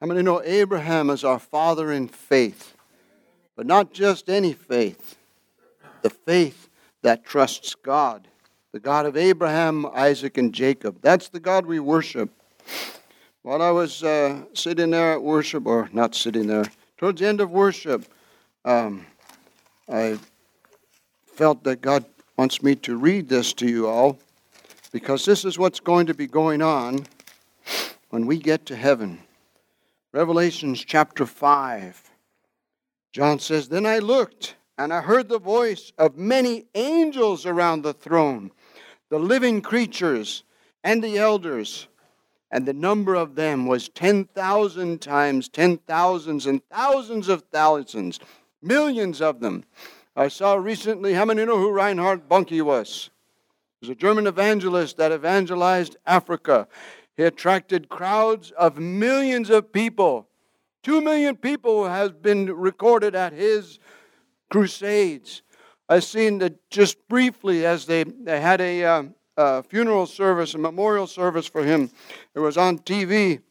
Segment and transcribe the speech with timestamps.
[0.00, 2.74] How many know Abraham is our father in faith?
[3.54, 5.18] But not just any faith,
[6.00, 6.70] the faith
[7.02, 8.26] that trusts God,
[8.72, 11.02] the God of Abraham, Isaac, and Jacob.
[11.02, 12.30] That's the God we worship.
[13.42, 16.64] While I was uh, sitting there at worship, or not sitting there,
[16.96, 18.06] towards the end of worship,
[18.64, 19.04] um,
[19.86, 20.18] I
[21.26, 22.06] felt that God
[22.38, 24.18] wants me to read this to you all
[24.92, 27.06] because this is what's going to be going on
[28.08, 29.20] when we get to heaven.
[30.12, 32.10] Revelations chapter 5.
[33.12, 37.92] John says, Then I looked, and I heard the voice of many angels around the
[37.92, 38.50] throne,
[39.08, 40.42] the living creatures,
[40.82, 41.86] and the elders.
[42.50, 48.18] And the number of them was 10,000 times ten thousands and thousands of thousands,
[48.60, 49.62] millions of them.
[50.16, 53.10] I saw recently, how many know who Reinhard Bonnke was?
[53.80, 56.66] He was a German evangelist that evangelized Africa.
[57.20, 60.26] He attracted crowds of millions of people.
[60.82, 63.78] Two million people has been recorded at his
[64.48, 65.42] crusades.
[65.86, 69.02] I've seen that just briefly as they, they had a, uh,
[69.36, 71.90] a funeral service, a memorial service for him.
[72.34, 73.42] It was on TV.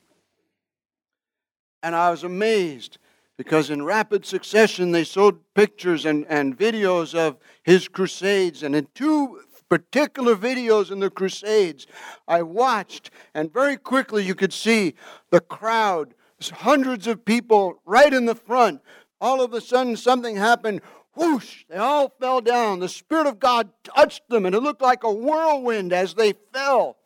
[1.83, 2.98] And I was amazed
[3.38, 8.64] because in rapid succession they showed pictures and, and videos of his crusades.
[8.64, 11.88] And in two particular videos in the Crusades
[12.28, 14.95] I watched, and very quickly you could see
[15.30, 18.81] the crowd, hundreds of people right in the front.
[19.22, 20.81] All of a sudden, something happened.
[21.14, 21.66] Whoosh!
[21.70, 22.80] They all fell down.
[22.80, 26.98] The Spirit of God touched them, and it looked like a whirlwind as they fell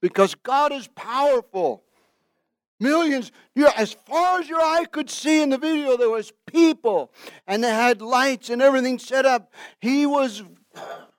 [0.00, 1.84] because God is powerful.
[2.80, 3.30] Millions,
[3.76, 7.12] as far as your eye could see in the video, there was people,
[7.46, 9.52] and they had lights and everything set up.
[9.80, 10.42] He was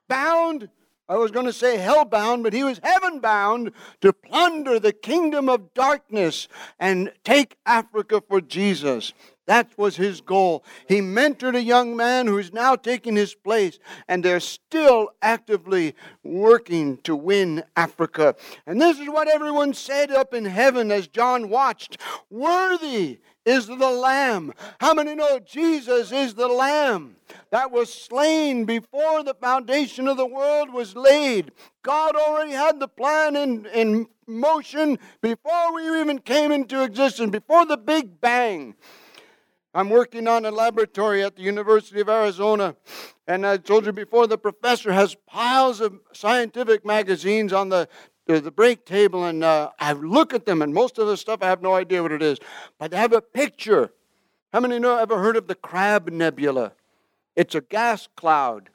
[0.06, 0.68] bound
[1.06, 5.74] I was going to say hell-bound, but he was heaven-bound to plunder the kingdom of
[5.74, 9.12] darkness and take Africa for Jesus.
[9.46, 10.64] That was his goal.
[10.88, 16.96] He mentored a young man who's now taking his place, and they're still actively working
[17.02, 18.36] to win Africa.
[18.66, 21.98] And this is what everyone said up in heaven as John watched
[22.30, 24.52] Worthy is the Lamb.
[24.80, 27.16] How many know Jesus is the Lamb
[27.50, 31.52] that was slain before the foundation of the world was laid?
[31.82, 37.66] God already had the plan in, in motion before we even came into existence, before
[37.66, 38.74] the Big Bang.
[39.76, 42.76] I'm working on a laboratory at the University of Arizona,
[43.26, 47.88] and I told you before the professor has piles of scientific magazines on the
[48.26, 51.46] the break table and uh, I look at them, and most of the stuff I
[51.46, 52.38] have no idea what it is.
[52.78, 53.90] But I have a picture.
[54.52, 56.72] How many know ever heard of the Crab Nebula?
[57.36, 58.70] It's a gas cloud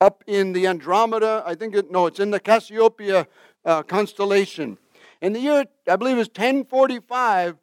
[0.00, 1.42] up in the Andromeda.
[1.46, 3.28] I think it, no, it's in the Cassiopeia
[3.64, 4.78] uh, constellation.
[5.20, 7.56] In the year, I believe it's 1045,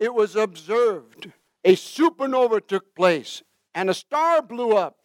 [0.00, 1.30] it was observed.
[1.64, 3.42] A supernova took place,
[3.74, 4.96] and a star blew up.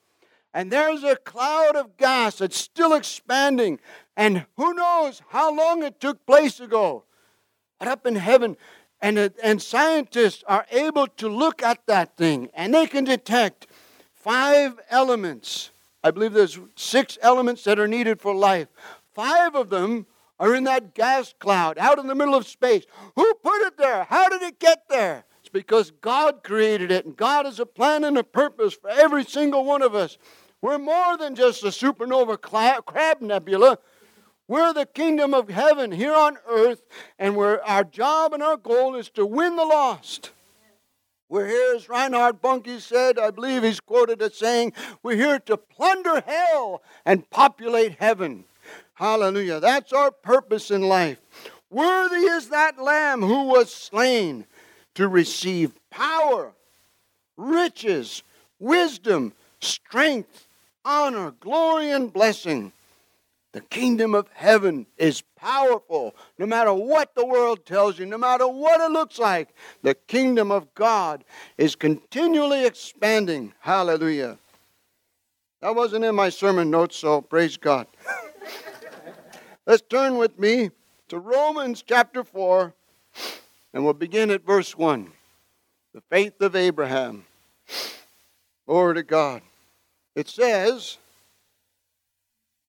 [0.53, 3.79] And there's a cloud of gas that's still expanding.
[4.19, 7.05] And who knows how long it took place ago.
[7.79, 8.57] But up in heaven,
[9.01, 13.67] and, uh, and scientists are able to look at that thing and they can detect
[14.13, 15.71] five elements.
[16.03, 18.67] I believe there's six elements that are needed for life.
[19.13, 20.05] Five of them
[20.37, 22.83] are in that gas cloud out in the middle of space.
[23.15, 24.03] Who put it there?
[24.03, 25.23] How did it get there?
[25.39, 29.23] It's because God created it, and God has a plan and a purpose for every
[29.23, 30.17] single one of us.
[30.61, 32.41] We're more than just a supernova
[32.85, 33.79] crab nebula.
[34.49, 36.81] We're the kingdom of heaven here on earth,
[37.19, 40.31] and we're, our job and our goal is to win the lost.
[41.29, 44.73] We're here, as Reinhard Bonnke said, I believe he's quoted as saying,
[45.03, 48.45] we're here to plunder hell and populate heaven.
[48.95, 49.59] Hallelujah.
[49.59, 51.21] That's our purpose in life.
[51.69, 54.45] Worthy is that lamb who was slain
[54.95, 56.53] to receive power,
[57.37, 58.23] riches,
[58.57, 60.47] wisdom, strength,
[60.83, 62.71] honor, glory, and blessing.
[63.51, 66.15] The kingdom of heaven is powerful.
[66.37, 69.49] No matter what the world tells you, no matter what it looks like,
[69.81, 71.23] the kingdom of God
[71.57, 73.53] is continually expanding.
[73.59, 74.37] Hallelujah.
[75.61, 77.87] That wasn't in my sermon notes, so praise God.
[79.65, 80.69] Let's turn with me
[81.09, 82.73] to Romans chapter 4,
[83.73, 85.11] and we'll begin at verse 1.
[85.93, 87.25] The faith of Abraham.
[88.67, 89.41] Glory to God.
[90.15, 90.99] It says,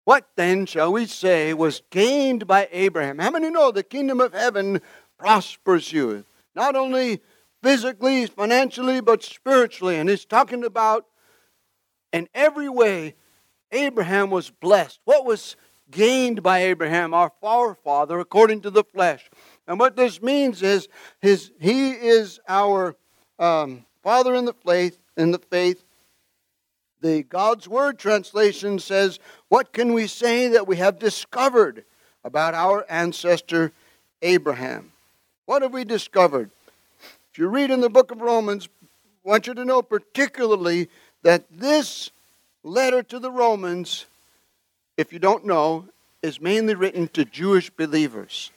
[0.04, 3.18] what then shall we say was gained by Abraham?
[3.18, 4.80] How many know the kingdom of heaven
[5.18, 6.24] prospers you?
[6.54, 7.20] Not only
[7.62, 9.96] physically, financially, but spiritually.
[9.96, 11.06] And he's talking about
[12.12, 13.14] in every way,
[13.72, 15.00] Abraham was blessed.
[15.04, 15.56] What was
[15.90, 19.30] gained by Abraham, our forefather, according to the flesh?
[19.66, 20.88] And what this means is
[21.20, 22.96] his, he is our
[23.38, 25.84] um, father in the faith, in the faith.
[27.00, 29.18] The God's Word translation says,
[29.48, 31.84] What can we say that we have discovered
[32.24, 33.72] about our ancestor
[34.20, 34.92] Abraham?
[35.46, 36.50] What have we discovered?
[37.32, 38.68] If you read in the book of Romans,
[39.24, 40.88] I want you to know particularly
[41.22, 42.10] that this
[42.62, 44.06] letter to the Romans,
[44.96, 45.86] if you don't know,
[46.22, 48.50] is mainly written to Jewish believers.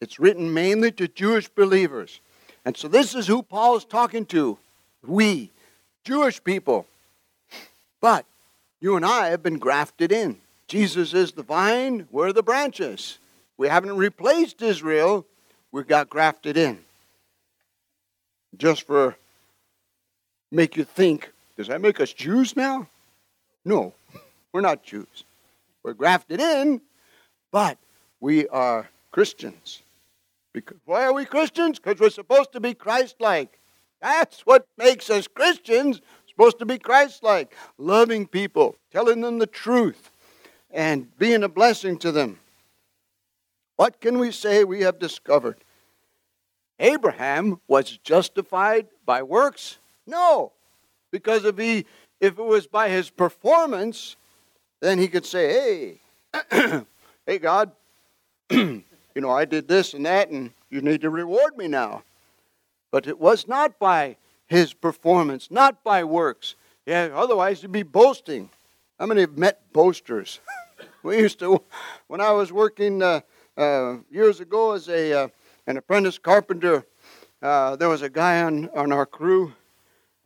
[0.00, 2.20] It's written mainly to Jewish believers.
[2.64, 4.58] And so this is who Paul is talking to.
[5.06, 5.50] We,
[6.04, 6.86] Jewish people.
[8.02, 8.26] But
[8.80, 10.38] you and I have been grafted in.
[10.68, 13.18] Jesus is the vine, we're the branches.
[13.56, 15.24] We haven't replaced Israel,
[15.70, 16.80] we got grafted in.
[18.58, 19.16] Just for
[20.50, 22.88] make you think, does that make us Jews now?
[23.64, 23.94] No,
[24.52, 25.24] we're not Jews.
[25.84, 26.80] We're grafted in,
[27.52, 27.78] but
[28.20, 29.82] we are Christians.
[30.52, 31.78] Because why are we Christians?
[31.78, 33.58] Because we're supposed to be Christ-like.
[34.00, 36.00] That's what makes us Christians.
[36.32, 40.10] Supposed to be Christ-like, loving people, telling them the truth,
[40.70, 42.38] and being a blessing to them.
[43.76, 45.58] What can we say we have discovered?
[46.78, 49.76] Abraham was justified by works?
[50.06, 50.52] No.
[51.10, 51.84] Because if he
[52.20, 54.16] if it was by his performance,
[54.80, 56.00] then he could say,
[56.50, 56.82] Hey,
[57.26, 57.72] hey God,
[58.50, 58.82] you
[59.16, 62.02] know, I did this and that, and you need to reward me now.
[62.90, 64.16] But it was not by
[64.52, 66.54] his performance, not by works.
[66.86, 68.50] Yeah, otherwise you'd be boasting.
[68.98, 70.40] How many have met boasters?
[71.02, 71.62] we used to,
[72.06, 73.20] when I was working uh,
[73.56, 75.28] uh, years ago as a uh,
[75.66, 76.84] an apprentice carpenter,
[77.40, 79.54] uh, there was a guy on, on our crew.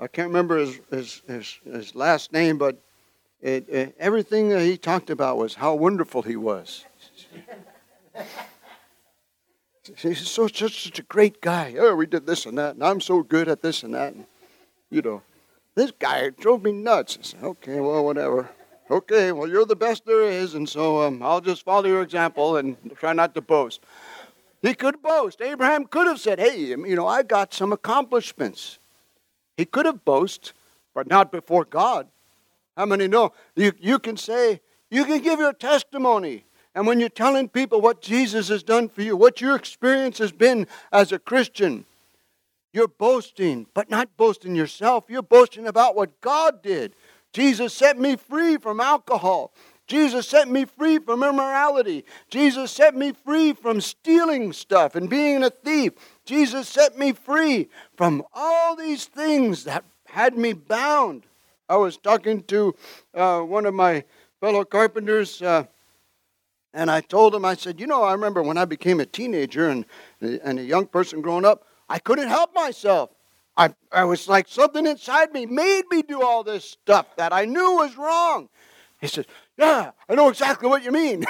[0.01, 2.81] I can't remember his, his, his, his last name, but
[3.41, 6.85] it, it, everything that he talked about was how wonderful he was.
[9.97, 11.75] He's so such, such a great guy.
[11.79, 14.15] Oh, we did this and that, and I'm so good at this and that.
[14.15, 14.27] And,
[14.91, 15.23] you know,
[15.75, 17.19] this guy drove me nuts.
[17.21, 18.49] I said, okay, well, whatever.
[18.91, 22.57] Okay, well, you're the best there is, and so um, I'll just follow your example
[22.57, 23.81] and try not to boast.
[24.63, 25.41] He could boast.
[25.41, 28.79] Abraham could have said, hey, you know, I got some accomplishments.
[29.57, 30.53] He could have boasted,
[30.95, 32.09] but not before God.
[32.77, 33.33] How many know?
[33.55, 34.61] You, you can say,
[34.91, 36.45] you can give your testimony.
[36.77, 40.31] And when you're telling people what Jesus has done for you, what your experience has
[40.31, 41.87] been as a Christian,
[42.71, 45.05] you're boasting, but not boasting yourself.
[45.09, 46.95] You're boasting about what God did.
[47.33, 49.55] Jesus set me free from alcohol.
[49.87, 52.05] Jesus set me free from immorality.
[52.29, 55.95] Jesus set me free from stealing stuff and being a thief.
[56.27, 61.23] Jesus set me free from all these things that had me bound.
[61.71, 62.75] I was talking to
[63.15, 64.05] uh, one of my
[64.41, 65.41] fellow carpenters.
[65.41, 65.65] Uh,
[66.77, 69.71] and I told him, I said, you know, I remember when I became a teenager
[69.71, 69.87] and,
[70.21, 73.09] and a young person growing up, I couldn't help myself.
[73.57, 77.47] I, I was like something inside me made me do all this stuff that I
[77.47, 78.51] knew was wrong.
[79.01, 79.27] He said,
[79.57, 81.25] Yeah, I know exactly what you mean.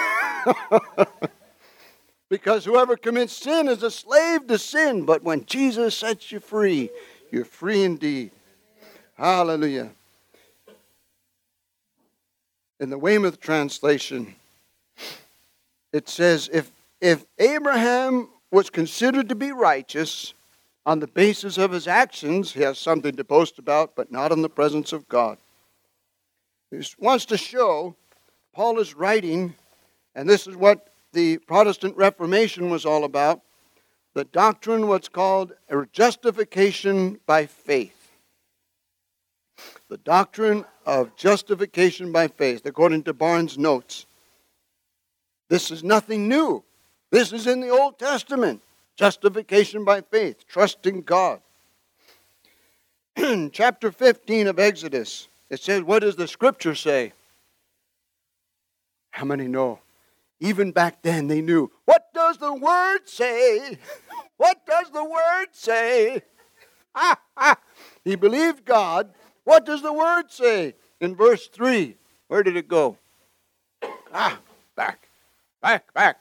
[2.29, 6.91] because whoever commits sin is a slave to sin, but when Jesus sets you free,
[7.31, 8.33] you're free indeed.
[9.15, 9.91] Hallelujah.
[12.81, 14.35] In the Weymouth translation,
[15.97, 16.71] it says if,
[17.01, 20.35] if Abraham was considered to be righteous
[20.85, 24.43] on the basis of his actions, he has something to boast about, but not in
[24.43, 25.39] the presence of God.
[26.71, 27.97] He wants to show
[28.55, 29.55] Paul is writing,
[30.15, 33.43] and this is what the Protestant Reformation was all about
[34.15, 35.53] the doctrine, what's called
[35.93, 38.13] justification by faith.
[39.91, 44.06] The doctrine of justification by faith, according to Barnes' notes.
[45.49, 46.65] This is nothing new.
[47.11, 48.63] This is in the Old Testament.
[48.97, 51.41] Justification by faith, trusting God.
[53.53, 57.13] Chapter 15 of Exodus, it says, What does the scripture say?
[59.11, 59.81] How many know?
[60.41, 61.71] Even back then they knew.
[61.85, 63.79] What does the word say?
[64.37, 66.23] what does the word say?
[66.95, 67.19] Ah.
[68.05, 69.13] He believed God.
[69.43, 70.75] What does the word say?
[71.01, 71.97] In verse 3,
[72.29, 72.97] where did it go?
[74.13, 74.39] Ah,
[74.77, 75.09] back.
[75.63, 76.19] Back, back.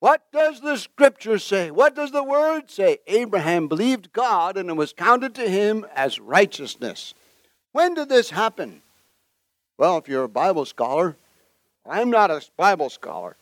[0.00, 1.70] What does the scripture say?
[1.70, 2.98] What does the word say?
[3.06, 7.14] Abraham believed God and it was counted to him as righteousness.
[7.72, 8.82] When did this happen?
[9.76, 11.16] Well, if you're a Bible scholar,
[11.88, 13.36] I'm not a Bible scholar.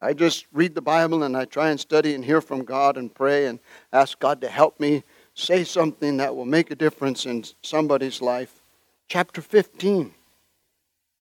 [0.00, 3.14] I just read the Bible and I try and study and hear from God and
[3.14, 3.58] pray and
[3.92, 5.02] ask God to help me
[5.34, 8.62] say something that will make a difference in somebody's life.
[9.08, 10.14] Chapter 15.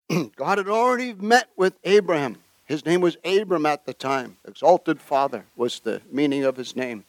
[0.36, 2.38] God had already met with Abraham
[2.69, 4.38] His name was Abram at the time.
[4.47, 7.03] Exalted Father was the meaning of his name.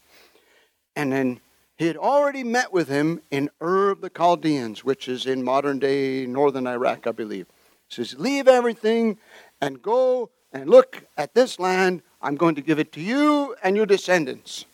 [0.96, 1.40] And then
[1.76, 5.78] he had already met with him in Ur of the Chaldeans, which is in modern
[5.78, 7.46] day northern Iraq, I believe.
[7.88, 9.18] He says, Leave everything
[9.60, 12.00] and go and look at this land.
[12.22, 14.64] I'm going to give it to you and your descendants.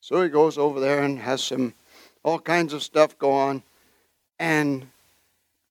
[0.00, 1.72] So he goes over there and has some
[2.22, 3.62] all kinds of stuff go on.
[4.38, 4.88] And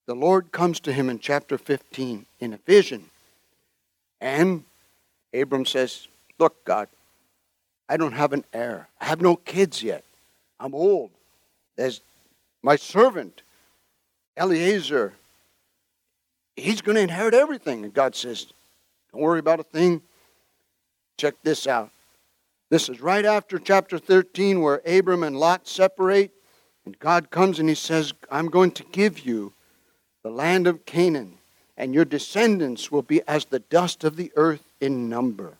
[0.07, 3.11] the Lord comes to him in chapter 15 in a vision.
[4.21, 4.63] And
[5.33, 6.07] Abram says,
[6.37, 6.87] Look, God,
[7.87, 8.87] I don't have an heir.
[8.99, 10.03] I have no kids yet.
[10.59, 11.11] I'm old.
[11.75, 12.01] There's
[12.61, 13.41] my servant,
[14.37, 15.13] Eliezer.
[16.55, 17.83] He's going to inherit everything.
[17.83, 18.47] And God says,
[19.11, 20.01] Don't worry about a thing.
[21.17, 21.91] Check this out.
[22.69, 26.31] This is right after chapter 13 where Abram and Lot separate.
[26.85, 29.53] And God comes and he says, I'm going to give you
[30.23, 31.38] the land of Canaan,
[31.79, 35.53] and your descendants will be as the dust of the earth in number.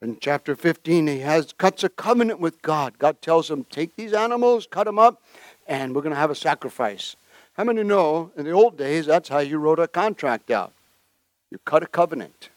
[0.00, 2.96] In chapter 15, he has cuts a covenant with God.
[2.98, 5.20] God tells him, Take these animals, cut them up,
[5.66, 7.16] and we're going to have a sacrifice.
[7.54, 10.72] How many know in the old days that's how you wrote a contract out?
[11.50, 12.50] You cut a covenant.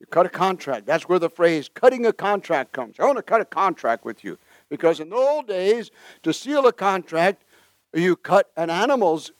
[0.00, 0.86] You cut a contract.
[0.86, 2.96] That's where the phrase cutting a contract comes.
[2.98, 4.38] I want to cut a contract with you.
[4.68, 5.92] Because in the old days,
[6.24, 7.44] to seal a contract,
[7.94, 9.30] you cut an animal's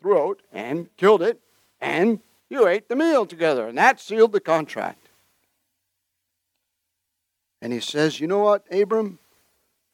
[0.00, 1.40] throat and killed it,
[1.80, 3.68] and you ate the meal together.
[3.68, 5.08] And that sealed the contract.
[7.60, 9.18] And he says, You know what, Abram?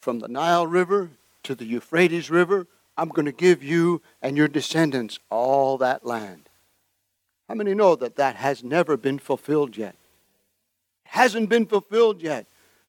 [0.01, 1.11] From the Nile River
[1.45, 6.49] to the Euphrates River, I'm going to give you and your descendants all that land.
[7.49, 9.97] How many know that that has never been fulfilled yet?
[11.05, 12.47] It hasn't been fulfilled yet.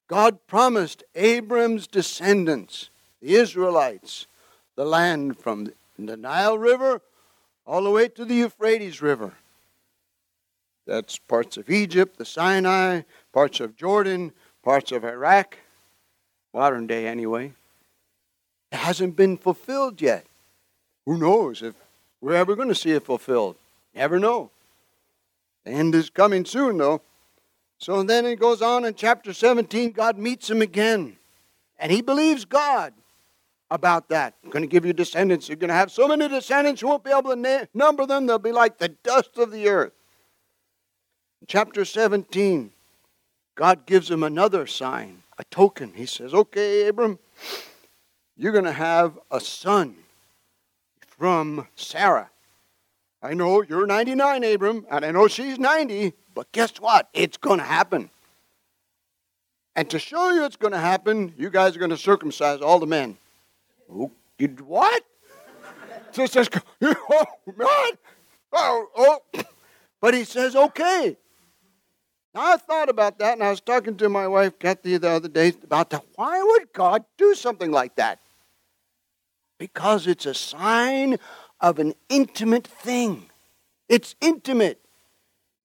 [0.08, 4.26] God promised Abram's descendants, the Israelites,
[4.76, 7.00] the land from the Nile River
[7.66, 9.32] all the way to the Euphrates River.
[10.86, 14.32] That's parts of Egypt, the Sinai, parts of Jordan,
[14.62, 15.58] parts of Iraq,
[16.54, 17.52] modern day anyway.
[18.70, 20.26] It hasn't been fulfilled yet.
[21.06, 21.74] Who knows if
[22.20, 23.56] we're ever going to see it fulfilled?
[23.94, 24.50] Never know.
[25.64, 27.02] The end is coming soon, though.
[27.78, 31.16] So then it goes on in chapter 17, God meets him again.
[31.78, 32.94] And he believes God
[33.70, 34.34] about that.
[34.44, 35.48] I'm going to give you descendants.
[35.48, 38.26] You're going to have so many descendants you won't be able to na- number them.
[38.26, 39.92] They'll be like the dust of the earth.
[41.48, 42.72] Chapter 17,
[43.54, 45.92] God gives him another sign, a token.
[45.94, 47.18] He says, Okay, Abram,
[48.36, 49.96] you're going to have a son
[51.18, 52.30] from Sarah.
[53.22, 57.08] I know you're 99, Abram, and I know she's 90, but guess what?
[57.12, 58.10] It's going to happen.
[59.74, 62.78] And to show you it's going to happen, you guys are going to circumcise all
[62.78, 63.18] the men.
[63.90, 65.02] Oh, did what?
[66.12, 66.48] So says,
[66.82, 67.98] oh, what?
[68.52, 69.42] Oh, oh.
[70.00, 71.16] But he says, okay.
[72.34, 75.28] Now, I thought about that, and I was talking to my wife, Kathy, the other
[75.28, 76.04] day about that.
[76.16, 78.20] Why would God do something like that?
[79.58, 81.18] Because it's a sign
[81.60, 83.30] of an intimate thing.
[83.88, 84.80] It's intimate.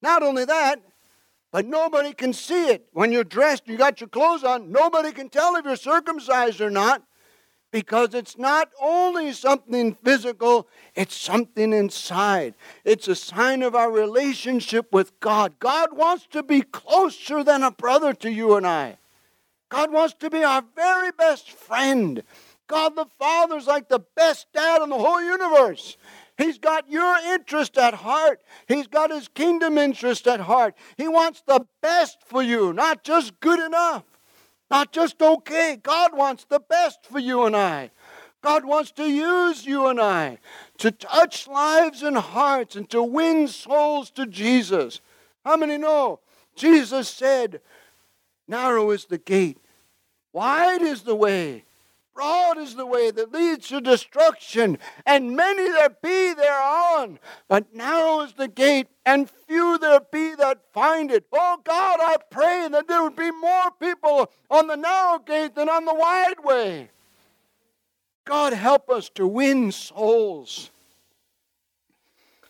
[0.01, 0.82] Not only that,
[1.51, 2.88] but nobody can see it.
[2.94, 6.70] When you're dressed, you got your clothes on, nobody can tell if you're circumcised or
[6.70, 7.04] not
[7.72, 12.54] because it's not only something physical, it's something inside.
[12.84, 15.60] It's a sign of our relationship with God.
[15.60, 18.98] God wants to be closer than a brother to you and I.
[19.70, 22.24] God wants to be our very best friend.
[22.68, 25.98] God the Father's like the best dad in the whole universe.
[26.38, 28.42] He's got your interest at heart.
[28.68, 30.75] He's got his kingdom interest at heart.
[30.98, 34.04] He wants the best for you, not just good enough.
[34.72, 35.78] Not just okay.
[35.84, 37.92] God wants the best for you and I.
[38.42, 40.40] God wants to use you and I
[40.78, 45.01] to touch lives and hearts and to win souls to Jesus.
[45.46, 46.22] How many know?
[46.56, 47.60] Jesus said,
[48.48, 49.60] Narrow is the gate,
[50.34, 51.66] wide is the way
[52.13, 57.20] Broad is the way that leads to destruction, and many there be thereon.
[57.48, 61.25] But narrow is the gate, and few there be that find it.
[61.32, 65.70] Oh God, I pray that there would be more people on the narrow gate than
[65.70, 66.89] on the wide way.
[68.25, 70.70] God, help us to win souls.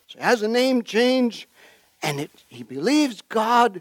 [0.08, 1.48] So has a name change,
[2.02, 3.80] and it, he believes God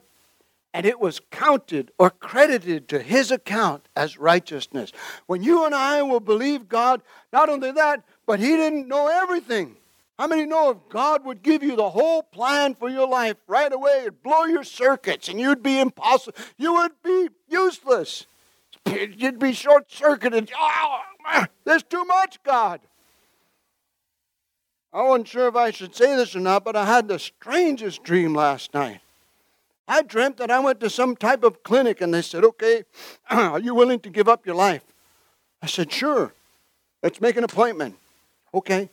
[0.73, 4.91] and it was counted or credited to his account as righteousness.
[5.27, 7.01] When you and I will believe God,
[7.33, 9.75] not only that, but he didn't know everything.
[10.17, 13.71] How many know if God would give you the whole plan for your life right
[13.73, 16.37] away, it'd blow your circuits and you'd be impossible.
[16.57, 18.27] You would be useless.
[18.85, 20.51] You'd be short circuited.
[20.55, 22.81] Oh, ah, there's too much, God.
[24.93, 28.03] I wasn't sure if I should say this or not, but I had the strangest
[28.03, 28.99] dream last night.
[29.91, 32.85] I dreamt that I went to some type of clinic and they said, okay,
[33.29, 34.85] are you willing to give up your life?
[35.61, 36.31] I said, sure.
[37.03, 37.97] Let's make an appointment.
[38.53, 38.89] Okay.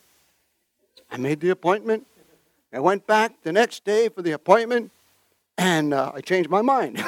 [1.09, 2.05] I made the appointment.
[2.73, 4.91] I went back the next day for the appointment
[5.57, 6.97] and uh, I changed my mind.
[6.97, 7.05] but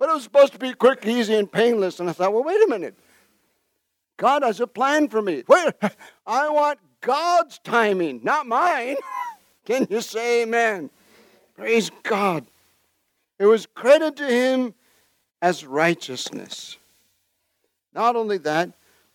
[0.00, 2.00] it was supposed to be quick, easy, and painless.
[2.00, 2.94] And I thought, well, wait a minute.
[4.16, 5.42] God has a plan for me.
[5.48, 5.72] Wait,
[6.26, 8.96] I want God's timing, not mine.
[9.64, 10.90] Can you say amen?
[11.56, 12.46] Praise God.
[13.38, 14.74] It was credited to him
[15.40, 16.78] as righteousness.
[17.94, 18.70] Not only that,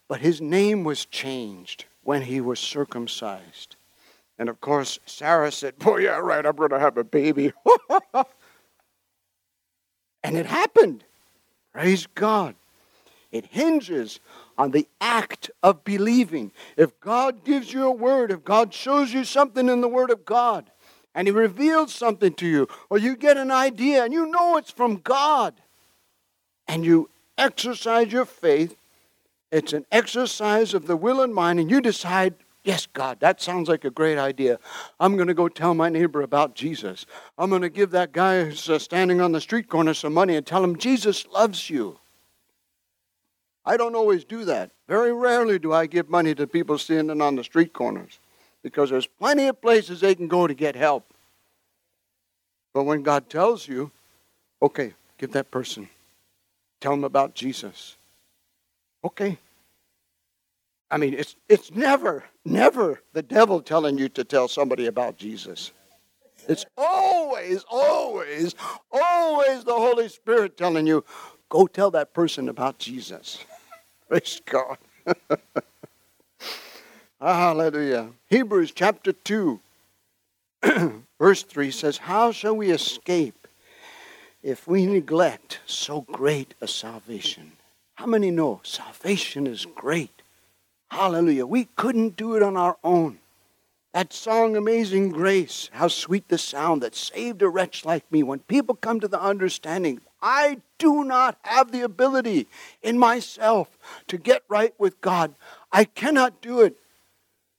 [0.07, 3.75] but his name was changed when he was circumcised.
[4.37, 7.53] And of course, Sarah said, Boy, yeah, right, I'm going to have a baby.
[10.23, 11.03] and it happened.
[11.73, 12.55] Praise God.
[13.31, 14.19] It hinges
[14.57, 16.51] on the act of believing.
[16.75, 20.25] If God gives you a word, if God shows you something in the Word of
[20.25, 20.71] God,
[21.13, 24.71] and He reveals something to you, or you get an idea and you know it's
[24.71, 25.53] from God,
[26.67, 28.75] and you exercise your faith,
[29.51, 33.69] it's an exercise of the will and mind, and you decide, Yes, God, that sounds
[33.69, 34.59] like a great idea.
[34.99, 37.05] I'm going to go tell my neighbor about Jesus.
[37.37, 40.35] I'm going to give that guy who's uh, standing on the street corner some money
[40.35, 41.97] and tell him Jesus loves you.
[43.67, 44.71] I don't always do that.
[44.87, 48.17] Very rarely do I give money to people standing on the street corners
[48.63, 51.13] because there's plenty of places they can go to get help.
[52.73, 53.91] But when God tells you,
[54.61, 55.89] okay, give that person,
[56.79, 57.97] tell them about Jesus.
[59.03, 59.37] Okay.
[60.89, 65.73] I mean, it's, it's never, never the devil telling you to tell somebody about Jesus.
[66.47, 68.55] It's always, always,
[68.93, 71.03] always the Holy Spirit telling you,
[71.49, 73.43] go tell that person about Jesus.
[74.07, 74.77] Praise God.
[77.19, 78.11] Ah, hallelujah.
[78.27, 79.59] Hebrews chapter 2,
[81.19, 83.47] verse 3 says, How shall we escape
[84.43, 87.53] if we neglect so great a salvation?
[87.95, 90.21] How many know salvation is great?
[90.91, 91.47] Hallelujah.
[91.47, 93.17] We couldn't do it on our own.
[93.95, 98.21] That song, Amazing Grace, how sweet the sound that saved a wretch like me.
[98.21, 102.47] When people come to the understanding I do not have the ability
[102.81, 103.77] in myself
[104.07, 105.35] to get right with God.
[105.71, 106.75] I cannot do it.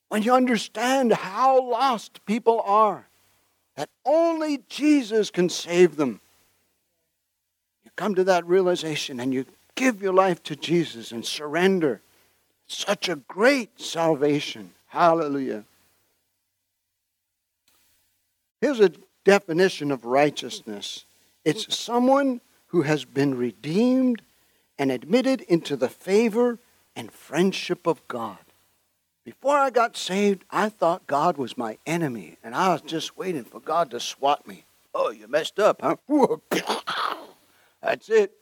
[0.09, 3.07] When you understand how lost people are,
[3.77, 6.21] that only Jesus can save them,
[7.85, 9.45] you come to that realization and you
[9.75, 12.01] give your life to Jesus and surrender.
[12.67, 14.73] Such a great salvation.
[14.89, 15.65] Hallelujah.
[18.61, 18.91] Here's a
[19.25, 21.05] definition of righteousness
[21.45, 24.23] it's someone who has been redeemed
[24.79, 26.59] and admitted into the favor
[26.95, 28.39] and friendship of God.
[29.25, 33.45] Before I got saved, I thought God was my enemy, and I was just waiting
[33.45, 34.65] for God to swat me.
[34.95, 35.97] Oh, you messed up, huh?
[37.83, 38.33] That's it.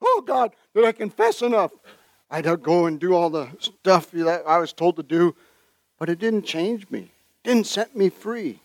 [0.00, 1.72] Oh, God, did I confess enough?
[2.30, 5.34] I'd go and do all the stuff that I was told to do,
[5.98, 8.60] but it didn't change me, it didn't set me free.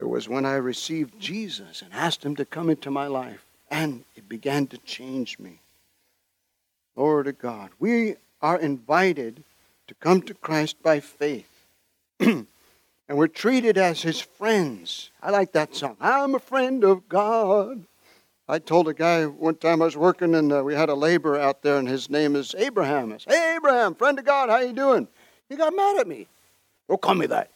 [0.00, 4.04] It was when I received Jesus and asked Him to come into my life and
[4.14, 5.58] it began to change me.
[6.94, 7.70] Glory to God.
[7.80, 9.42] We are invited
[9.88, 11.48] to come to Christ by faith.
[12.20, 12.46] and
[13.08, 15.10] we're treated as his friends.
[15.22, 15.96] I like that song.
[16.00, 17.86] I'm a friend of God.
[18.46, 21.40] I told a guy one time I was working and uh, we had a laborer
[21.40, 23.14] out there and his name is Abraham.
[23.14, 25.08] I said, Hey Abraham, friend of God, how you doing?
[25.48, 26.26] He got mad at me.
[26.88, 27.50] Don't call me that.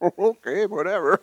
[0.18, 1.20] okay, whatever.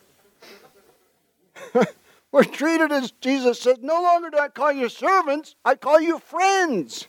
[2.32, 6.20] We're treated as Jesus says, no longer do I call you servants, I call you
[6.20, 7.08] friends.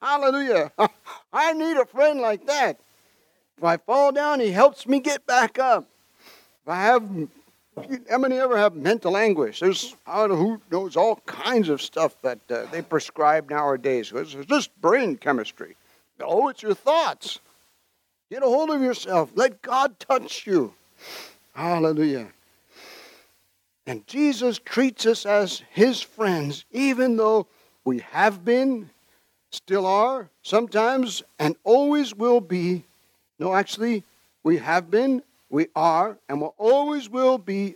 [0.00, 0.72] Hallelujah.
[1.32, 2.78] I need a friend like that.
[3.58, 5.84] If I fall down, he helps me get back up.
[6.62, 7.02] If I have,
[8.08, 9.60] how many ever have mental anguish?
[9.60, 14.12] There's, I don't know who knows all kinds of stuff that uh, they prescribe nowadays.
[14.14, 15.76] It's just brain chemistry.
[16.20, 17.40] Oh, it's your thoughts.
[18.30, 19.32] Get a hold of yourself.
[19.34, 20.72] Let God touch you.
[21.54, 22.28] Hallelujah.
[23.90, 27.48] And Jesus treats us as his friends, even though
[27.84, 28.88] we have been,
[29.50, 32.84] still are, sometimes, and always will be.
[33.40, 34.04] No, actually,
[34.44, 37.74] we have been, we are, and will always will be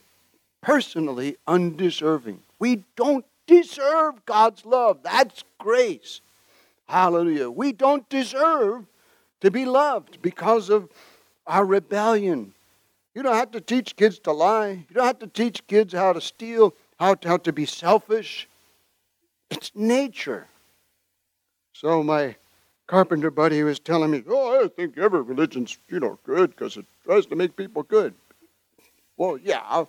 [0.63, 2.39] personally undeserving.
[2.61, 5.01] We don't deserve God's love.
[5.03, 6.21] That's grace.
[6.87, 7.51] Hallelujah.
[7.51, 8.85] We don't deserve
[9.41, 10.89] to be loved because of
[11.45, 12.55] our rebellion,
[13.15, 14.71] you don't have to teach kids to lie.
[14.71, 18.49] You don't have to teach kids how to steal, how to, how to be selfish.
[19.51, 20.49] It's nature.
[21.73, 22.37] So my
[22.87, 26.87] carpenter buddy was telling me, "Oh, I think every religion's you know good because it
[27.05, 28.15] tries to make people good."
[29.17, 29.85] Well, yeah,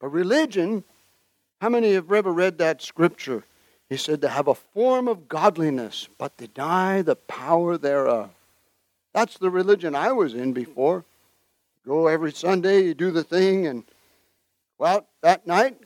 [0.00, 0.84] but religion.
[1.60, 3.44] How many have ever read that scripture?
[3.90, 8.30] He said to have a form of godliness, but deny the power thereof.
[9.12, 11.04] That's the religion I was in before.
[11.86, 13.84] Go every Sunday, you do the thing, and
[14.82, 15.76] out that night,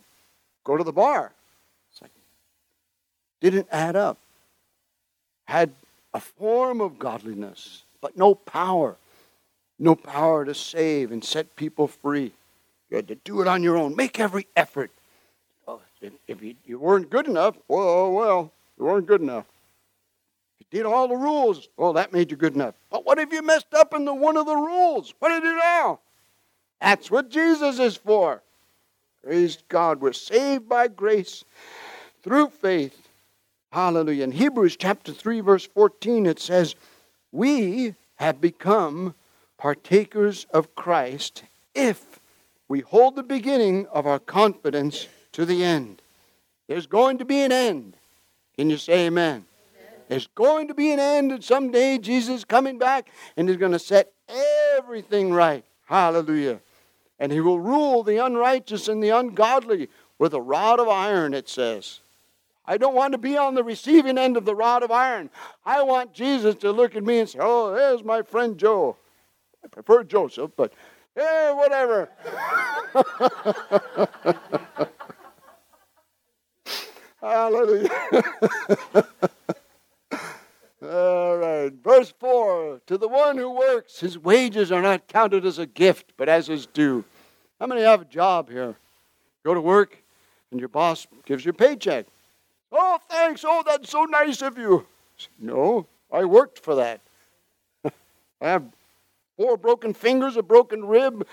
[0.64, 1.32] go to the bar.
[1.90, 2.12] It's like,
[3.40, 4.18] didn't add up.
[5.46, 5.72] Had
[6.12, 8.96] a form of godliness, but no power.
[9.78, 12.32] No power to save and set people free.
[12.88, 13.96] You had to do it on your own.
[13.96, 14.90] Make every effort.
[15.66, 19.46] Oh, if, if you, you weren't good enough, well, well, you weren't good enough.
[20.70, 22.74] You did all the rules, well, that made you good enough.
[22.90, 25.14] But what if you messed up in the one of the rules?
[25.18, 26.00] What do you do now?
[26.80, 28.42] That's what Jesus is for.
[29.22, 30.00] Praise God.
[30.00, 31.44] We're saved by grace
[32.22, 33.04] through faith
[33.74, 34.22] Hallelujah.
[34.22, 36.76] In Hebrews chapter 3, verse 14, it says,
[37.32, 39.16] We have become
[39.58, 41.42] partakers of Christ
[41.74, 42.20] if
[42.68, 46.00] we hold the beginning of our confidence to the end.
[46.68, 47.96] There's going to be an end.
[48.56, 49.44] Can you say amen?
[50.14, 53.72] There's going to be an end, and someday Jesus is coming back and he's going
[53.72, 54.12] to set
[54.76, 55.64] everything right.
[55.86, 56.60] Hallelujah.
[57.18, 59.88] And he will rule the unrighteous and the ungodly
[60.20, 61.98] with a rod of iron, it says.
[62.64, 65.30] I don't want to be on the receiving end of the rod of iron.
[65.66, 68.96] I want Jesus to look at me and say, Oh, there's my friend Joe.
[69.64, 70.72] I prefer Joseph, but
[71.16, 72.08] hey, whatever.
[77.20, 77.90] Hallelujah.
[80.84, 81.72] All right.
[81.72, 86.12] Verse 4 To the one who works, his wages are not counted as a gift,
[86.16, 87.04] but as his due.
[87.58, 88.76] How many have a job here?
[89.44, 89.96] Go to work,
[90.50, 92.06] and your boss gives you a paycheck.
[92.70, 93.44] Oh, thanks.
[93.46, 94.86] Oh, that's so nice of you.
[95.38, 97.00] No, I worked for that.
[97.84, 97.92] I
[98.48, 98.64] have
[99.36, 101.26] four broken fingers, a broken rib.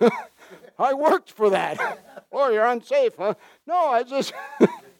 [0.78, 2.02] I worked for that.
[2.32, 3.32] Oh, you're unsafe, huh?
[3.66, 4.34] No, I just,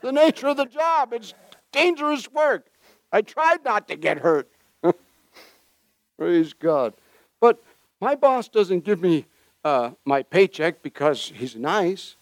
[0.01, 1.13] the nature of the job.
[1.13, 1.35] It's
[1.71, 2.67] dangerous work.
[3.13, 4.51] I tried not to get hurt.
[6.19, 6.95] Praise God.
[7.41, 7.63] But
[8.01, 9.27] my boss doesn't give me
[9.65, 12.17] uh, my paycheck because he's nice.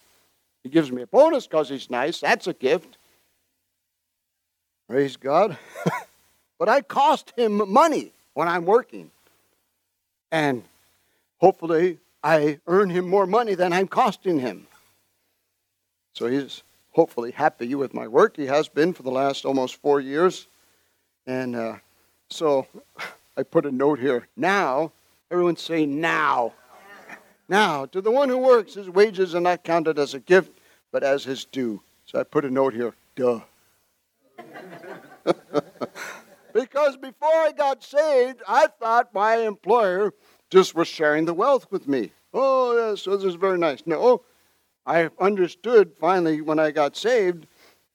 [0.63, 2.21] He gives me a bonus because he's nice.
[2.21, 2.97] That's a gift.
[4.89, 5.59] Praise God.
[6.59, 9.11] but I cost him money when I'm working.
[10.33, 10.65] And
[11.39, 14.67] hopefully I earn him more money than I'm costing him.
[16.15, 18.37] So he's hopefully happy with my work.
[18.37, 20.47] He has been for the last almost four years.
[21.27, 21.77] And uh,
[22.29, 22.67] so
[23.37, 24.29] I put a note here.
[24.37, 24.93] Now,
[25.31, 26.53] everyone say now.
[27.49, 30.59] Now, to the one who works, his wages are not counted as a gift,
[30.93, 31.83] but as his due.
[32.07, 32.95] So I put a note here.
[33.17, 33.41] Duh.
[36.53, 40.13] because before I got saved, I thought my employer
[40.51, 42.13] just was sharing the wealth with me.
[42.33, 43.83] Oh, yes, so this is very nice.
[43.87, 44.23] No,
[44.87, 47.47] I understood finally when I got saved.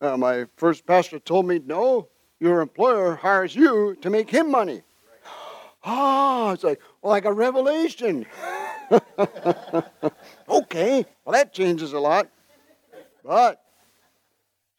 [0.01, 2.07] Uh, my first pastor told me, no,
[2.39, 4.81] your employer hires you to make him money.
[5.85, 8.25] Oh, it's like, like a revelation.
[10.49, 12.29] okay, well, that changes a lot.
[13.23, 13.61] But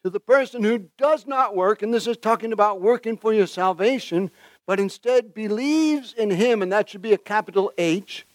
[0.03, 3.47] to the person who does not work, and this is talking about working for your
[3.47, 4.31] salvation,
[4.65, 8.25] but instead believes in Him, and that should be a capital H,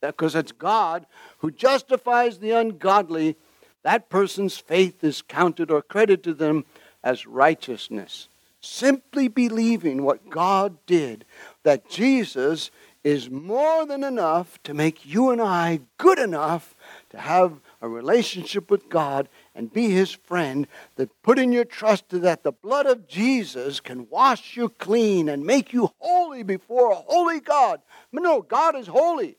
[0.00, 1.06] because it's God
[1.38, 3.36] who justifies the ungodly,
[3.82, 6.64] that person's faith is counted or credited to them
[7.04, 8.28] as righteousness.
[8.62, 11.24] Simply believing what God did,
[11.64, 12.70] that Jesus
[13.02, 16.74] is more than enough to make you and I good enough
[17.10, 22.44] to have a relationship with God and be his friend, that putting your trust that
[22.44, 27.40] the blood of Jesus can wash you clean and make you holy before a holy
[27.40, 27.80] God.
[28.12, 29.36] No, God is holy.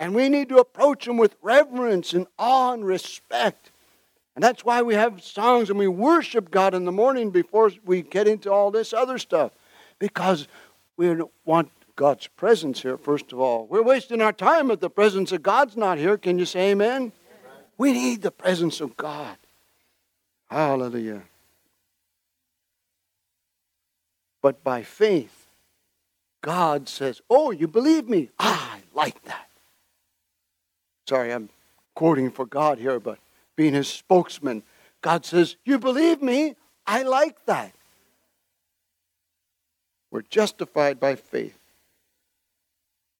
[0.00, 3.70] And we need to approach him with reverence and awe and respect.
[4.36, 8.02] And that's why we have songs and we worship God in the morning before we
[8.02, 9.50] get into all this other stuff.
[9.98, 10.46] Because
[10.98, 13.66] we want God's presence here, first of all.
[13.66, 16.18] We're wasting our time if the presence of God's not here.
[16.18, 17.12] Can you say amen?
[17.78, 19.38] We need the presence of God.
[20.50, 21.22] Hallelujah.
[24.42, 25.46] But by faith,
[26.42, 28.28] God says, Oh, you believe me?
[28.38, 29.48] Ah, I like that.
[31.08, 31.48] Sorry, I'm
[31.94, 33.18] quoting for God here, but
[33.56, 34.62] being his spokesman,
[35.00, 36.54] God says, You believe me?
[36.86, 37.74] I like that.
[40.10, 41.58] We're justified by faith.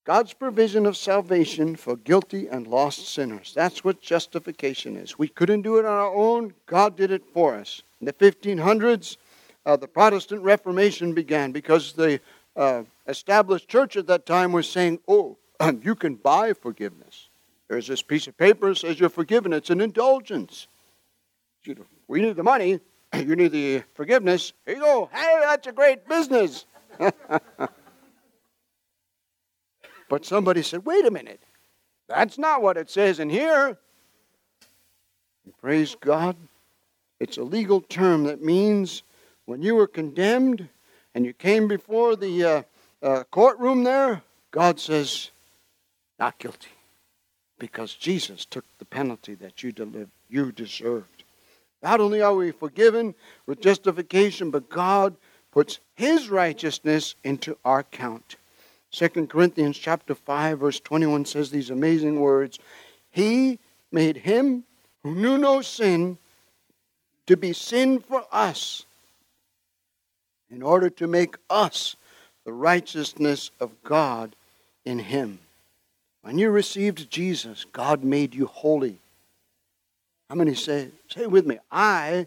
[0.06, 3.52] God's provision of salvation for guilty and lost sinners.
[3.52, 5.18] That's what justification is.
[5.18, 7.82] We couldn't do it on our own, God did it for us.
[8.00, 9.16] In the 1500s,
[9.66, 12.20] uh, the Protestant Reformation began because the
[12.54, 15.36] uh, established church at that time was saying, oh,
[15.82, 17.25] you can buy forgiveness.
[17.68, 19.52] There's this piece of paper that says you're forgiven.
[19.52, 20.68] It's an indulgence.
[22.06, 22.80] We need the money.
[23.14, 24.52] You need the forgiveness.
[24.66, 25.08] Here you go.
[25.10, 26.66] Hey, that's a great business.
[30.10, 31.40] but somebody said, wait a minute.
[32.08, 33.78] That's not what it says in here.
[35.44, 36.36] And praise God.
[37.20, 39.02] It's a legal term that means
[39.46, 40.68] when you were condemned
[41.14, 42.62] and you came before the uh,
[43.02, 45.30] uh, courtroom there, God says,
[46.18, 46.68] not guilty.
[47.58, 51.24] Because Jesus took the penalty that you, delivered, you deserved.
[51.82, 53.14] Not only are we forgiven
[53.46, 55.16] with justification, but God
[55.52, 58.36] puts his righteousness into our account.
[58.92, 62.58] 2 Corinthians chapter 5 verse 21 says these amazing words,
[63.10, 63.58] he
[63.90, 64.64] made him
[65.02, 66.18] who knew no sin
[67.26, 68.84] to be sin for us
[70.50, 71.96] in order to make us
[72.44, 74.36] the righteousness of God
[74.84, 75.38] in him.
[76.26, 78.98] When you received Jesus, God made you holy.
[80.28, 82.26] How many say, say with me, I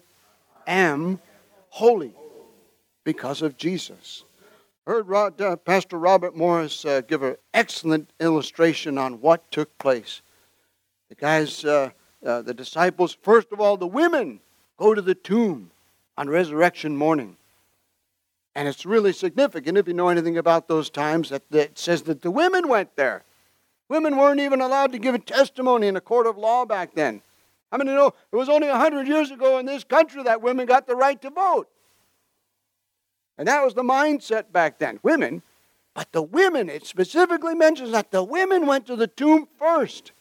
[0.66, 1.20] am
[1.68, 2.14] holy
[3.04, 4.24] because of Jesus.
[4.88, 10.22] Heard Rod, uh, Pastor Robert Morris uh, give an excellent illustration on what took place.
[11.10, 11.90] The guys, uh,
[12.26, 14.40] uh the disciples, first of all, the women
[14.78, 15.72] go to the tomb
[16.18, 17.36] on resurrection morning.
[18.56, 22.04] And it's really significant if you know anything about those times that, that it says
[22.04, 23.26] that the women went there.
[23.90, 27.22] Women weren't even allowed to give a testimony in a court of law back then.
[27.72, 30.88] How many know it was only 100 years ago in this country that women got
[30.88, 31.68] the right to vote?
[33.38, 35.00] And that was the mindset back then.
[35.02, 35.42] Women,
[35.94, 40.12] but the women, it specifically mentions that the women went to the tomb first.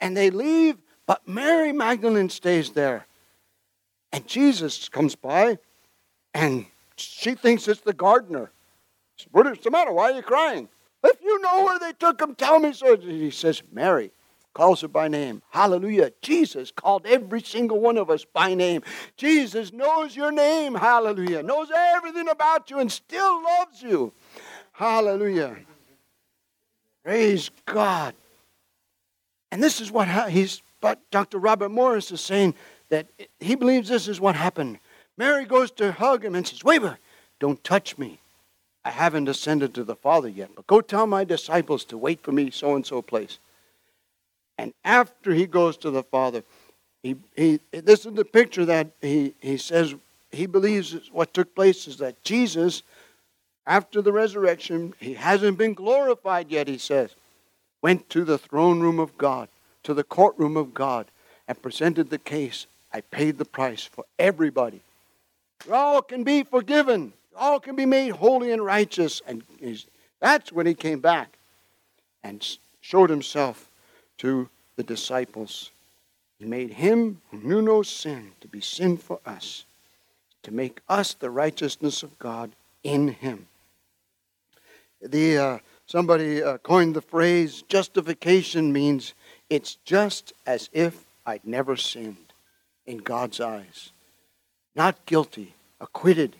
[0.00, 3.06] And they leave, but Mary Magdalene stays there.
[4.12, 5.58] And Jesus comes by,
[6.34, 8.50] and she thinks it's the gardener.
[9.30, 9.92] What is the matter?
[9.92, 10.68] Why are you crying?
[11.02, 12.96] If you know where they took him, tell me so.
[12.96, 14.12] He says, Mary
[14.52, 15.42] calls her by name.
[15.50, 16.12] Hallelujah.
[16.22, 18.82] Jesus called every single one of us by name.
[19.16, 20.74] Jesus knows your name.
[20.74, 21.42] Hallelujah.
[21.42, 24.12] Knows everything about you and still loves you.
[24.72, 25.56] Hallelujah.
[27.04, 28.14] Praise God.
[29.52, 31.38] And this is what he's, but Dr.
[31.38, 32.54] Robert Morris is saying
[32.88, 33.08] that
[33.38, 34.78] he believes this is what happened.
[35.16, 36.82] Mary goes to hug him and says, Wait,
[37.38, 38.20] don't touch me.
[38.84, 42.32] I haven't ascended to the Father yet, but go tell my disciples to wait for
[42.32, 43.38] me so and so place.
[44.56, 46.42] And after he goes to the Father,
[47.02, 49.94] he, he, this is the picture that he, he says
[50.30, 52.82] he believes what took place is that Jesus,
[53.66, 57.14] after the resurrection, he hasn't been glorified yet, he says,
[57.82, 59.48] went to the throne room of God,
[59.82, 61.06] to the courtroom of God,
[61.48, 62.66] and presented the case.
[62.92, 64.82] I paid the price for everybody.
[65.70, 67.12] All can be forgiven.
[67.36, 69.22] All can be made holy and righteous.
[69.26, 69.42] And
[70.20, 71.38] that's when he came back
[72.22, 72.46] and
[72.80, 73.70] showed himself
[74.18, 75.70] to the disciples.
[76.38, 79.64] He made him who knew no sin to be sin for us,
[80.42, 83.46] to make us the righteousness of God in him.
[85.02, 89.14] The, uh, somebody uh, coined the phrase justification means
[89.48, 92.32] it's just as if I'd never sinned
[92.86, 93.92] in God's eyes.
[94.74, 96.36] Not guilty, acquitted.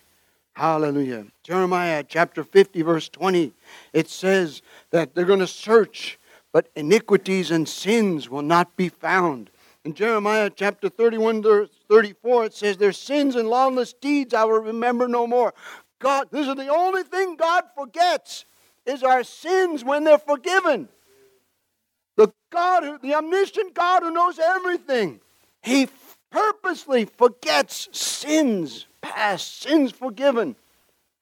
[0.55, 1.27] Hallelujah.
[1.43, 3.53] Jeremiah chapter 50, verse 20,
[3.93, 6.19] it says that they're going to search,
[6.53, 9.51] but iniquities and sins will not be found.
[9.85, 14.61] In Jeremiah chapter 31, verse 34, it says, Their sins and lawless deeds I will
[14.61, 15.55] remember no more.
[16.01, 18.45] God, this is the only thing God forgets
[18.85, 20.89] is our sins when they're forgiven.
[22.17, 25.21] The God, who, the omniscient God who knows everything,
[25.63, 25.89] He
[26.31, 30.57] purposely forgets sins, past sins forgiven.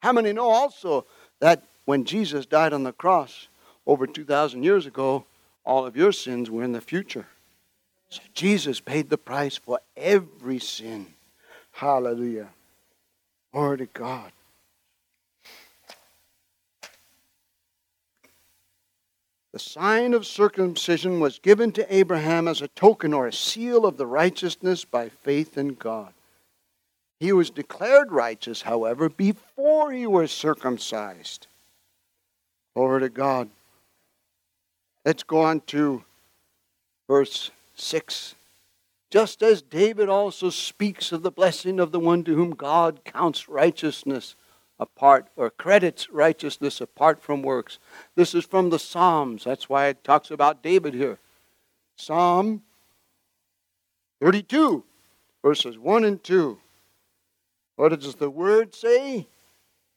[0.01, 1.07] How many know also
[1.41, 3.49] that when Jesus died on the cross
[3.87, 5.25] over 2,000 years ago,
[5.65, 7.27] all of your sins were in the future?
[8.11, 11.15] So Jesus paid the price for every sin.
[11.73, 12.49] Hallelujah.
[13.53, 14.33] Glory to God.
[19.53, 23.97] The sign of circumcision was given to Abraham as a token or a seal of
[23.97, 26.13] the righteousness by faith in God.
[27.21, 31.47] He was declared righteous, however, before he was circumcised.
[32.75, 33.51] Glory to God.
[35.05, 36.05] Let's go on to
[37.09, 38.35] verse 6.
[39.11, 43.49] Just as David also speaks of the blessing of the one to whom God counts
[43.49, 44.37] righteousness
[44.79, 47.79] apart or credits righteousness apart from works.
[48.15, 49.45] This is from the Psalms.
[49.45, 51.19] That's why it talks about David here.
[51.97, 52.63] Psalm
[54.21, 54.85] 32,
[55.43, 56.59] verses 1 and 2.
[57.79, 59.29] What does the word say?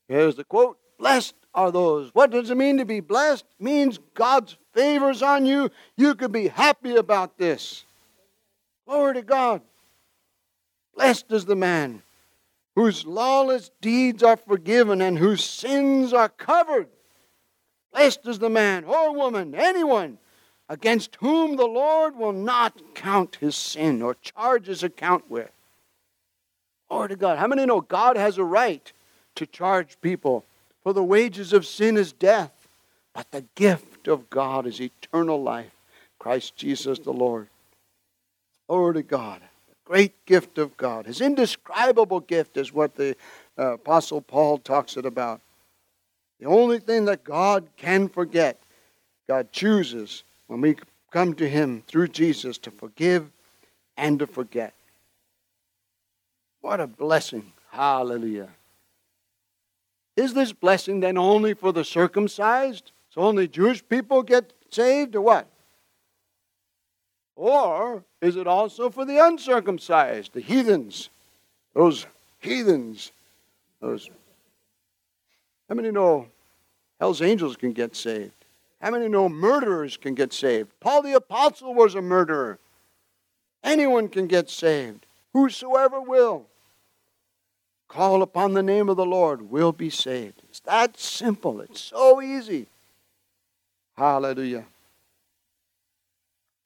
[0.08, 2.12] Here's the quote Blessed are those.
[2.13, 3.44] What does it mean to be blessed?
[3.60, 5.72] It means God's favors on you.
[5.98, 7.84] You could be happy about this.
[8.86, 9.63] Glory to God.
[10.94, 12.04] Blessed is the man
[12.76, 16.88] whose lawless deeds are forgiven and whose sins are covered.
[17.91, 20.20] Blessed is the man or woman, anyone,
[20.70, 25.50] against whom the Lord will not count his sin or charge his account with.
[26.91, 27.38] Glory to God.
[27.38, 28.91] How many know God has a right
[29.36, 30.43] to charge people?
[30.84, 32.67] For the wages of sin is death,
[33.13, 35.71] but the gift of God is eternal life.
[36.19, 37.47] Christ Jesus the Lord.
[38.67, 39.39] Glory to God.
[39.69, 41.06] The great gift of God.
[41.06, 43.15] His indescribable gift is what the
[43.58, 45.39] uh, Apostle Paul talks it about.
[46.41, 48.60] The only thing that God can forget,
[49.30, 50.75] God chooses when we
[51.10, 53.32] come to Him through Jesus to forgive
[53.95, 54.73] and to forget.
[56.62, 57.52] What a blessing.
[57.71, 58.50] Hallelujah.
[60.15, 62.91] Is this blessing then only for the circumcised?
[63.10, 65.47] So only Jewish people get saved or what?
[67.36, 71.10] Or is it also for the uncircumcised, the heathens?
[71.74, 72.06] Those
[72.39, 73.12] heathens,
[73.80, 74.10] those
[75.67, 76.28] how many know
[77.00, 78.34] hell's angels can get saved?
[78.82, 80.69] How many know murderers can get saved?
[80.82, 82.60] Paul the Apostle was a murderer.
[83.63, 85.06] Anyone can get saved.
[85.34, 86.47] Whosoever will
[87.91, 90.41] call upon the name of the Lord will be saved.
[90.49, 91.60] It's that simple.
[91.60, 92.67] It's so easy.
[93.97, 94.65] Hallelujah.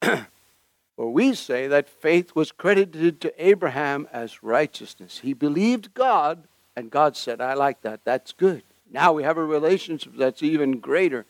[0.00, 5.18] For we say that faith was credited to Abraham as righteousness.
[5.18, 6.44] He believed God,
[6.76, 8.00] and God said, I like that.
[8.04, 8.62] That's good.
[8.90, 11.26] Now we have a relationship that's even greater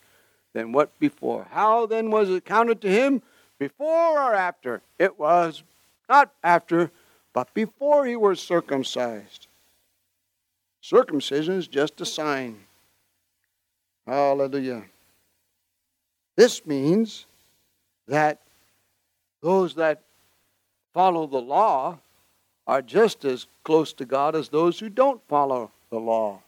[0.52, 1.46] than what before.
[1.50, 3.22] How then was it counted to him?
[3.58, 4.82] Before or after?
[4.98, 5.62] It was
[6.06, 6.90] not after,
[7.32, 9.45] but before he was circumcised.
[10.88, 12.60] Circumcision is just a sign.
[14.06, 14.84] Hallelujah.
[16.36, 17.26] This means
[18.06, 18.38] that
[19.42, 20.02] those that
[20.94, 21.98] follow the law
[22.68, 26.38] are just as close to God as those who don't follow the law.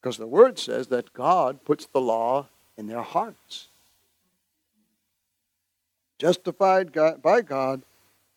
[0.00, 2.46] Because the Word says that God puts the law
[2.78, 3.68] in their hearts.
[6.18, 6.90] Justified
[7.20, 7.82] by God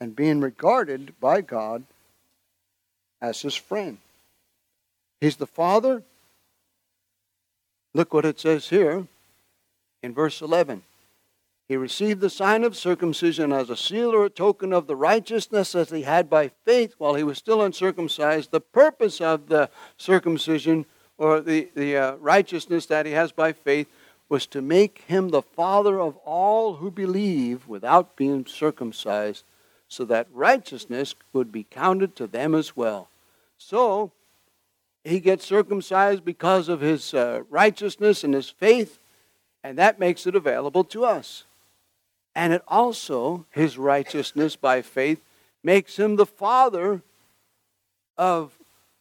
[0.01, 1.85] and being regarded by God
[3.21, 3.99] as His friend.
[5.19, 6.03] He's the Father.
[7.93, 9.07] Look what it says here
[10.03, 10.83] in verse 11.
[11.67, 15.73] He received the sign of circumcision as a seal or a token of the righteousness
[15.73, 18.51] that he had by faith while he was still uncircumcised.
[18.51, 20.85] The purpose of the circumcision
[21.17, 23.87] or the, the uh, righteousness that he has by faith
[24.29, 29.43] was to make him the father of all who believe without being circumcised,
[29.87, 33.09] so that righteousness would be counted to them as well.
[33.57, 34.11] So,
[35.07, 38.99] he gets circumcised because of his uh, righteousness and his faith,
[39.63, 41.45] and that makes it available to us.
[42.35, 45.21] And it also, his righteousness by faith,
[45.63, 47.01] makes him the father
[48.17, 48.57] of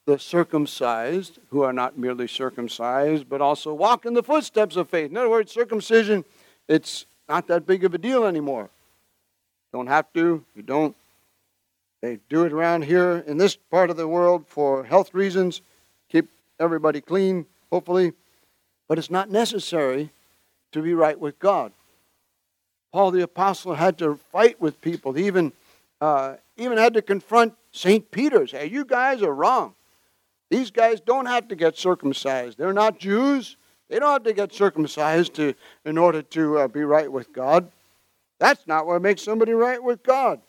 [0.06, 5.10] the circumcised, who are not merely circumcised, but also walk in the footsteps of faith.
[5.10, 6.24] In other words, circumcision,
[6.68, 8.70] it's not that big of a deal anymore.
[9.72, 10.96] Don't have to, you don't.
[12.02, 15.60] They do it around here in this part of the world for health reasons,
[16.58, 18.12] everybody clean, hopefully.
[18.88, 20.10] But it's not necessary
[20.72, 21.72] to be right with God.
[22.92, 25.12] Paul the Apostle had to fight with people.
[25.12, 25.52] He even,
[26.00, 28.10] uh, even had to confront St.
[28.10, 28.52] Peter's.
[28.52, 29.74] Say, you guys are wrong.
[30.50, 32.56] These guys don't have to get circumcised.
[32.56, 33.56] They're not Jews.
[33.88, 37.70] They don't have to get circumcised to, in order to uh, be right with God.
[38.38, 40.40] That's not what makes somebody right with God.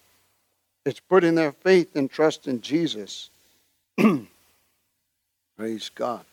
[0.86, 3.30] It's putting their faith and trust in Jesus.
[5.58, 6.24] Praise God.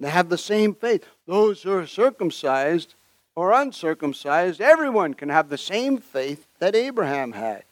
[0.00, 1.06] They have the same faith.
[1.26, 2.94] Those who are circumcised
[3.34, 7.62] or uncircumcised, everyone can have the same faith that Abraham had.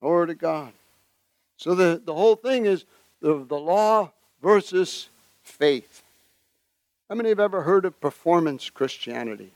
[0.00, 0.72] Glory to God.
[1.56, 2.84] So the, the whole thing is
[3.20, 5.08] the, the law versus
[5.42, 6.02] faith.
[7.08, 9.52] How many have ever heard of performance Christianity?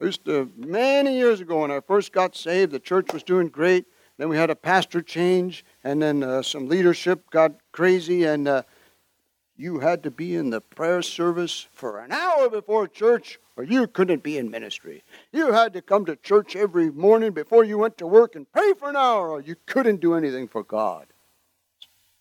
[0.00, 3.48] I used to, many years ago when I first got saved, the church was doing
[3.48, 3.84] great.
[4.16, 8.62] Then we had a pastor change, and then uh, some leadership got crazy, and uh,
[9.58, 13.88] you had to be in the prayer service for an hour before church or you
[13.88, 15.02] couldn't be in ministry.
[15.32, 18.72] You had to come to church every morning before you went to work and pray
[18.78, 21.08] for an hour or you couldn't do anything for God.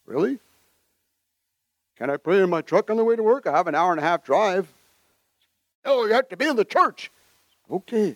[0.07, 0.39] Really?
[1.95, 3.45] Can I pray in my truck on the way to work?
[3.45, 4.67] I have an hour and a half drive.
[5.85, 7.11] Oh, you have to be in the church.
[7.69, 8.15] Okay.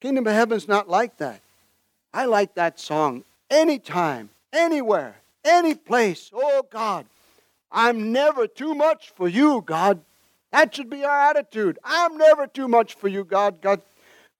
[0.00, 1.40] Kingdom of Heaven's not like that.
[2.12, 6.30] I like that song anytime, anywhere, any place.
[6.34, 7.06] Oh God,
[7.72, 10.02] I'm never too much for you, God.
[10.52, 11.78] That should be our attitude.
[11.82, 13.62] I'm never too much for you, God.
[13.62, 13.80] God,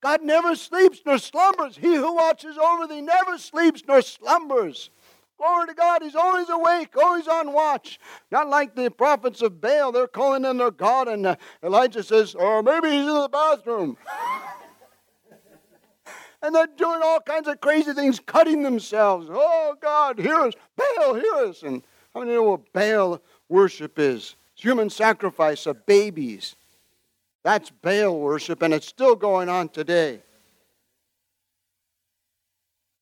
[0.02, 1.76] God never sleeps nor slumbers.
[1.76, 4.90] He who watches over thee never sleeps nor slumbers.
[5.38, 7.98] Glory to God, He's always awake, always on watch.
[8.30, 12.34] Not like the prophets of Baal, they're calling in their God, and uh, Elijah says,
[12.34, 13.96] or oh, maybe he's in the bathroom.
[16.42, 19.28] and they're doing all kinds of crazy things, cutting themselves.
[19.30, 20.54] Oh, God, hear us.
[20.76, 21.62] Baal, hear us.
[21.62, 21.82] And
[22.14, 24.36] how many know what Baal worship is?
[24.54, 26.56] It's human sacrifice of babies.
[27.42, 30.20] That's Baal worship, and it's still going on today.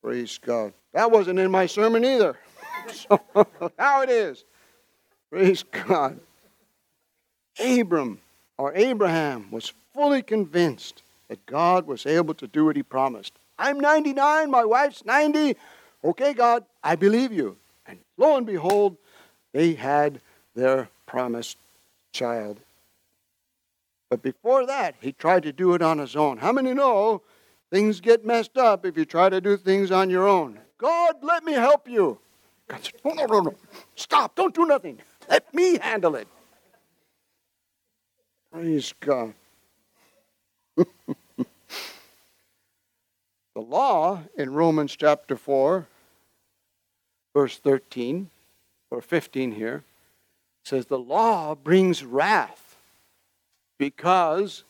[0.02, 0.72] Praise God.
[0.92, 2.38] That wasn't in my sermon either.
[2.88, 3.20] so,
[3.78, 4.44] how it is.
[5.30, 6.18] Praise God.
[7.62, 8.20] Abram,
[8.56, 13.34] or Abraham, was fully convinced that God was able to do what he promised.
[13.58, 15.56] I'm 99, my wife's 90.
[16.02, 17.56] Okay, God, I believe you.
[18.20, 18.98] Lo and behold,
[19.54, 20.20] they had
[20.54, 21.56] their promised
[22.12, 22.60] child.
[24.10, 26.36] But before that, he tried to do it on his own.
[26.36, 27.22] How many know
[27.70, 30.58] things get messed up if you try to do things on your own?
[30.76, 32.18] God, let me help you.
[32.68, 33.54] God said, No, no, no, no.
[33.94, 34.34] Stop.
[34.34, 35.00] Don't do nothing.
[35.26, 36.28] Let me handle it.
[38.52, 39.32] Praise God.
[40.76, 40.84] the
[43.56, 45.86] law in Romans chapter 4,
[47.34, 48.30] verse 13,
[48.90, 49.84] or 15 here,
[50.64, 52.76] says the law brings wrath
[53.78, 54.64] because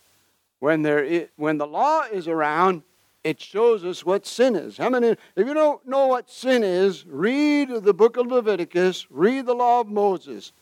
[0.61, 2.83] when, there is, when the law is around,
[3.25, 4.77] it shows us what sin is.
[4.77, 9.47] How many, if you don't know what sin is, read the book of Leviticus, read
[9.47, 10.53] the law of Moses.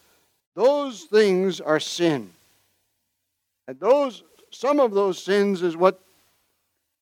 [0.56, 2.30] Those things are sin.
[3.68, 6.00] And those, some of those sins is what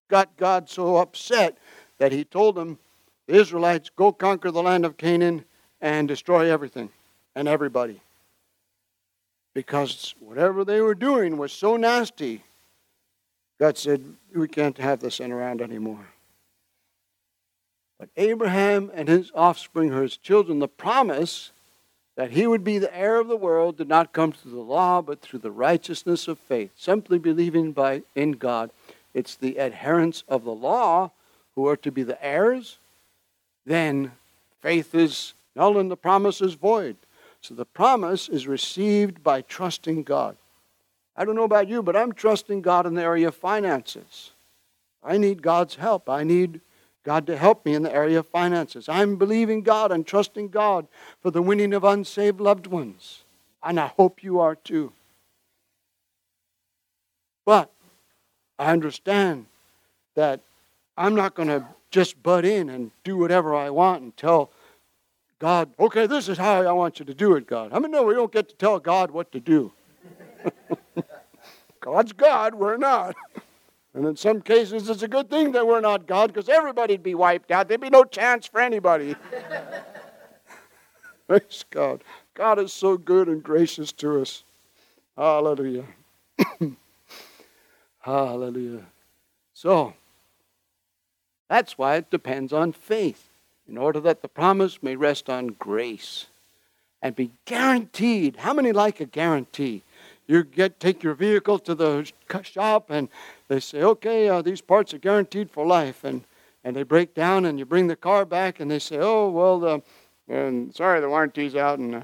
[0.09, 1.57] got God so upset
[1.99, 2.79] that he told them,
[3.27, 5.45] the Israelites, go conquer the land of Canaan
[5.81, 6.91] and destroy everything
[7.35, 8.01] and everybody.
[9.55, 12.43] Because whatever they were doing was so nasty
[13.59, 14.05] God said,
[14.35, 16.07] We can't have this around anymore.
[17.99, 21.53] But Abraham and his offspring, or his children, the promise
[22.17, 25.01] that he would be the heir of the world did not come through the law,
[25.01, 28.71] but through the righteousness of faith, simply believing by, in God.
[29.15, 31.13] It's the adherents of the law
[31.55, 32.79] who are to be the heirs.
[33.67, 34.13] Then
[34.63, 36.97] faith is null and the promise is void.
[37.41, 40.37] So the promise is received by trusting God.
[41.17, 44.31] I don't know about you, but I'm trusting God in the area of finances.
[45.03, 46.09] I need God's help.
[46.09, 46.61] I need
[47.05, 48.89] God to help me in the area of finances.
[48.89, 50.87] I'm believing God and trusting God
[51.21, 53.23] for the winning of unsaved loved ones.
[53.63, 54.93] And I hope you are too.
[57.45, 57.71] But
[58.59, 59.47] I understand
[60.17, 60.41] that
[60.97, 61.65] I'm not going to
[61.97, 64.51] just butt in and do whatever I want and tell
[65.39, 67.73] God, okay, this is how I want you to do it, God.
[67.73, 69.73] I mean, no, we don't get to tell God what to do.
[71.81, 73.17] God's God, we're not.
[73.95, 77.15] And in some cases, it's a good thing that we're not God because everybody'd be
[77.15, 77.67] wiped out.
[77.67, 79.17] There'd be no chance for anybody.
[81.27, 82.05] Praise God.
[82.35, 84.45] God is so good and gracious to us.
[85.17, 85.87] Hallelujah.
[88.01, 88.85] Hallelujah.
[89.55, 89.95] So,
[91.49, 93.29] that's why it depends on faith,
[93.69, 96.27] in order that the promise may rest on grace
[97.03, 98.37] and be guaranteed.
[98.37, 99.83] How many like a guarantee?
[100.27, 102.11] you get take your vehicle to the
[102.43, 103.09] shop and
[103.49, 106.25] they say, okay, uh, these parts are guaranteed for life, and
[106.65, 109.61] and they break down, and you bring the car back, and they say, oh well,
[109.61, 109.83] the,
[110.29, 112.03] and sorry, the warranty's out, and uh,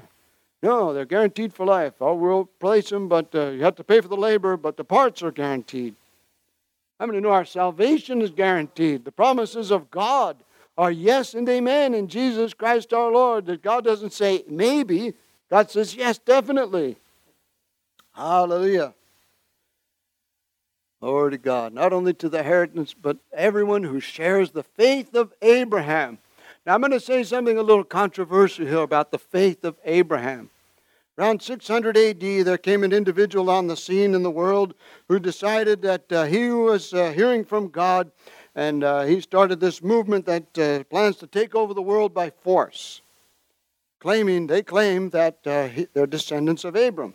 [0.61, 1.93] no, they're guaranteed for life.
[1.99, 4.85] Oh, we'll replace them, but uh, you have to pay for the labor, but the
[4.85, 5.95] parts are guaranteed.
[7.03, 9.03] How many know our salvation is guaranteed?
[9.03, 10.37] The promises of God
[10.77, 13.45] are yes and amen in Jesus Christ our Lord.
[13.47, 15.13] That God doesn't say maybe,
[15.49, 16.95] God says yes, definitely.
[18.13, 18.93] Hallelujah.
[21.01, 21.73] Glory to God.
[21.73, 26.19] Not only to the inheritance, but everyone who shares the faith of Abraham.
[26.65, 30.51] Now, I'm going to say something a little controversial here about the faith of Abraham.
[31.17, 34.73] Around 600 AD, there came an individual on the scene in the world
[35.07, 38.11] who decided that uh, he was uh, hearing from God,
[38.55, 42.31] and uh, he started this movement that uh, plans to take over the world by
[42.31, 43.01] force.
[43.99, 47.13] Claiming, they claim that uh, he, they're descendants of Abram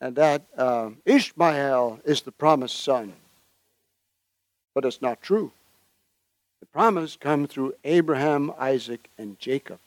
[0.00, 3.14] and that uh, Ishmael is the promised son.
[4.74, 5.52] But it's not true.
[6.60, 9.80] The promise comes through Abraham, Isaac, and Jacob.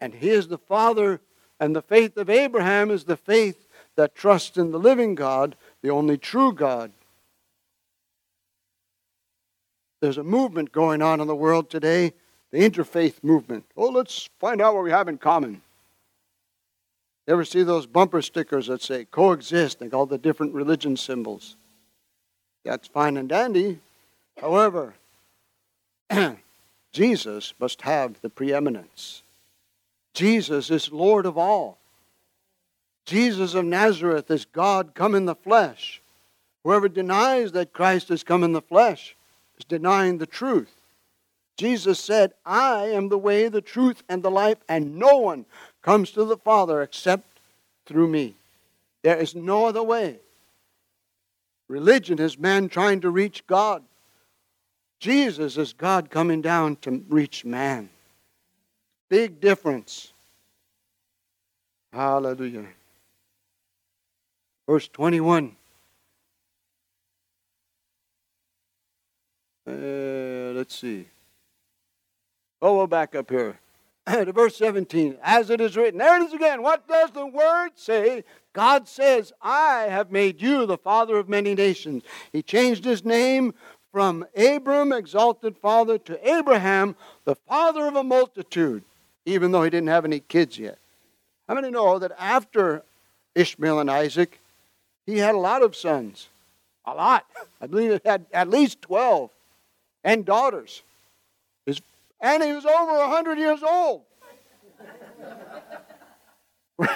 [0.00, 1.20] And he is the father,
[1.60, 5.90] and the faith of Abraham is the faith that trusts in the living God, the
[5.90, 6.92] only true God.
[10.00, 12.12] There's a movement going on in the world today
[12.50, 13.64] the interfaith movement.
[13.76, 15.60] Oh, let's find out what we have in common.
[17.26, 21.56] You ever see those bumper stickers that say coexist and all the different religion symbols?
[22.64, 23.80] That's fine and dandy.
[24.40, 24.94] However,
[26.92, 29.22] Jesus must have the preeminence.
[30.18, 31.78] Jesus is Lord of all.
[33.06, 36.02] Jesus of Nazareth is God come in the flesh.
[36.64, 39.14] Whoever denies that Christ has come in the flesh
[39.58, 40.72] is denying the truth.
[41.56, 45.46] Jesus said, I am the way, the truth, and the life, and no one
[45.82, 47.38] comes to the Father except
[47.86, 48.34] through me.
[49.04, 50.16] There is no other way.
[51.68, 53.84] Religion is man trying to reach God.
[54.98, 57.90] Jesus is God coming down to reach man.
[59.08, 60.12] Big difference.
[61.92, 62.66] Hallelujah.
[64.66, 65.56] Verse 21.
[69.66, 69.72] Uh,
[70.54, 71.06] let's see.
[72.60, 73.58] Oh, we'll back up here.
[74.06, 75.98] to verse 17, as it is written.
[75.98, 76.62] There it is again.
[76.62, 78.24] What does the word say?
[78.52, 82.02] God says, I have made you the father of many nations.
[82.32, 83.54] He changed his name
[83.92, 88.82] from Abram, exalted father, to Abraham, the father of a multitude,
[89.28, 90.78] even though he didn't have any kids yet.
[91.46, 92.82] How many know that after
[93.34, 94.40] Ishmael and Isaac,
[95.06, 96.28] he had a lot of sons?
[96.86, 97.26] A lot.
[97.60, 99.30] I believe he had at least 12
[100.04, 100.82] and daughters.
[102.20, 104.02] And he was over 100 years old.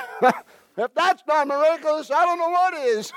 [0.77, 3.13] if that's not miraculous, I don't know what is.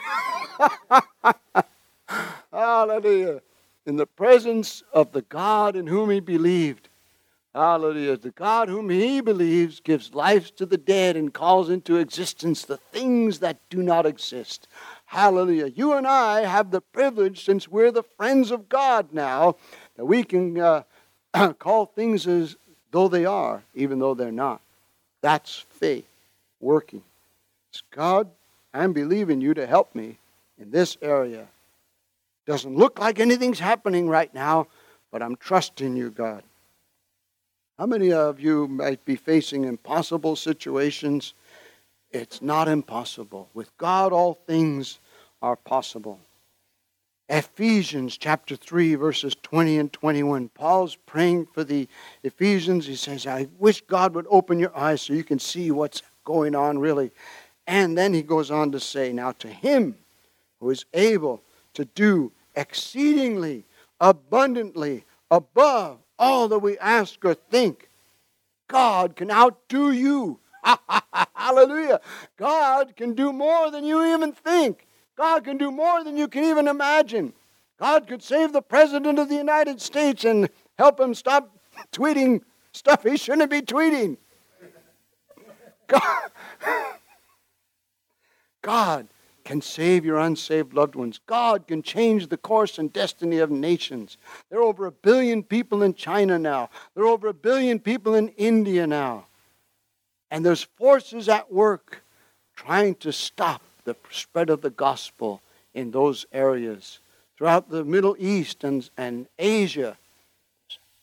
[2.52, 3.42] Hallelujah.
[3.86, 6.90] In the presence of the God in whom he believed.
[7.56, 8.18] Hallelujah.
[8.18, 12.76] The God whom he believes gives life to the dead and calls into existence the
[12.76, 14.68] things that do not exist.
[15.06, 15.68] Hallelujah.
[15.68, 19.56] You and I have the privilege, since we're the friends of God now,
[19.96, 20.84] that we can uh,
[21.60, 22.58] call things as
[22.92, 24.60] though they are, even though they're not.
[25.22, 26.10] That's faith
[26.60, 27.04] working.
[27.72, 28.30] It's God,
[28.74, 30.18] I'm believing you to help me
[30.60, 31.48] in this area.
[32.46, 34.68] Doesn't look like anything's happening right now,
[35.10, 36.44] but I'm trusting you, God.
[37.78, 41.34] How many of you might be facing impossible situations?
[42.10, 43.50] It's not impossible.
[43.54, 45.00] With God, all things
[45.42, 46.22] are possible.
[47.28, 50.48] Ephesians chapter 3, verses 20 and 21.
[50.50, 51.90] Paul's praying for the
[52.24, 52.86] Ephesians.
[52.86, 56.56] He says, I wish God would open your eyes so you can see what's going
[56.56, 57.12] on really.
[57.68, 59.98] And then he goes on to say, Now to him
[60.62, 61.42] who is able
[61.74, 63.66] to do exceedingly
[64.00, 67.90] abundantly above all that we ask or think,
[68.68, 70.40] God can outdo you.
[71.36, 72.02] Hallelujah.
[72.38, 74.88] God can do more than you even think.
[75.16, 77.34] God can do more than you can even imagine.
[77.80, 81.58] God could save the President of the United States and help him stop
[81.92, 82.42] tweeting
[82.72, 84.18] stuff he shouldn't be tweeting.
[85.88, 86.30] God,
[88.62, 89.08] God
[89.46, 91.20] can save your unsaved loved ones.
[91.28, 94.18] God can change the course and destiny of nations.
[94.50, 96.70] There are over a billion people in China now.
[96.96, 99.28] There are over a billion people in India now.
[100.32, 102.04] And there's forces at work
[102.56, 105.42] trying to stop the spread of the gospel
[105.76, 107.00] in those areas.
[107.38, 109.96] Throughout the Middle East and, and Asia,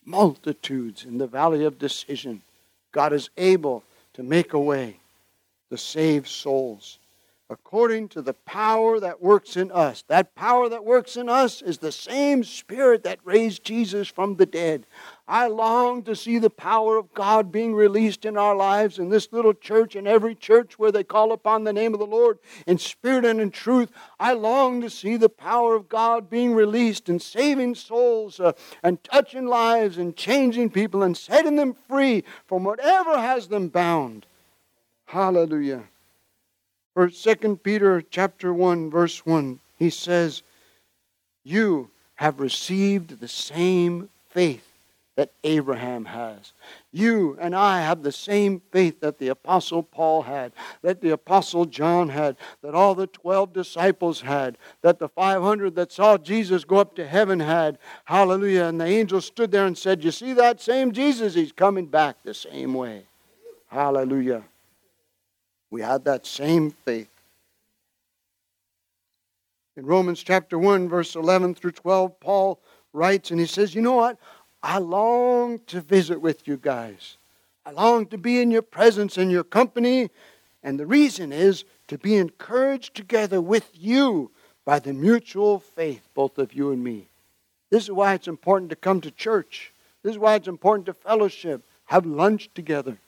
[0.04, 2.42] multitudes in the valley of decision.
[2.90, 3.84] God is able
[4.14, 4.96] to make a way
[5.70, 6.98] to save souls
[7.52, 10.02] according to the power that works in us.
[10.08, 14.46] That power that works in us is the same Spirit that raised Jesus from the
[14.46, 14.86] dead.
[15.28, 19.28] I long to see the power of God being released in our lives in this
[19.30, 22.78] little church and every church where they call upon the name of the Lord in
[22.78, 23.90] spirit and in truth.
[24.18, 29.02] I long to see the power of God being released and saving souls uh, and
[29.04, 34.26] touching lives and changing people and setting them free from whatever has them bound.
[35.04, 35.84] Hallelujah.
[36.94, 40.42] For 2 Peter chapter 1 verse 1, he says,
[41.44, 44.72] "You have received the same faith
[45.16, 46.52] that Abraham has.
[46.90, 51.66] You and I have the same faith that the Apostle Paul had, that the Apostle
[51.66, 56.78] John had, that all the 12 disciples had, that the 500 that saw Jesus go
[56.78, 57.78] up to heaven had.
[58.06, 58.64] Hallelujah.
[58.64, 61.34] And the angel stood there and said, You see that same Jesus?
[61.34, 63.04] He's coming back the same way.
[63.68, 64.44] Hallelujah.
[65.72, 67.08] We had that same faith.
[69.74, 72.60] In Romans chapter 1, verse 11 through 12, Paul
[72.92, 74.18] writes and he says, You know what?
[74.62, 77.16] I long to visit with you guys.
[77.64, 80.10] I long to be in your presence and your company.
[80.62, 84.30] And the reason is to be encouraged together with you
[84.66, 87.08] by the mutual faith, both of you and me.
[87.70, 89.72] This is why it's important to come to church.
[90.02, 92.98] This is why it's important to fellowship, have lunch together,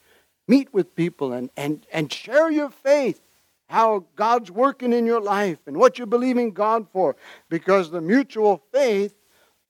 [0.47, 3.21] meet with people, and, and, and share your faith,
[3.67, 7.15] how God's working in your life and what you're believing God for.
[7.49, 9.15] Because the mutual faith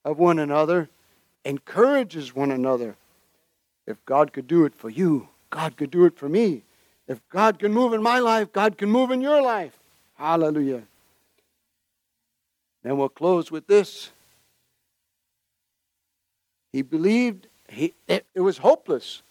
[0.04, 0.88] of one another
[1.44, 2.96] encourages one another.
[3.86, 6.62] If God could do it for you, God could do it for me.
[7.08, 9.78] If God can move in my life, God can move in your life.
[10.14, 10.82] Hallelujah.
[12.82, 14.10] Then we'll close with this.
[16.72, 19.22] He believed he, it, it was hopeless,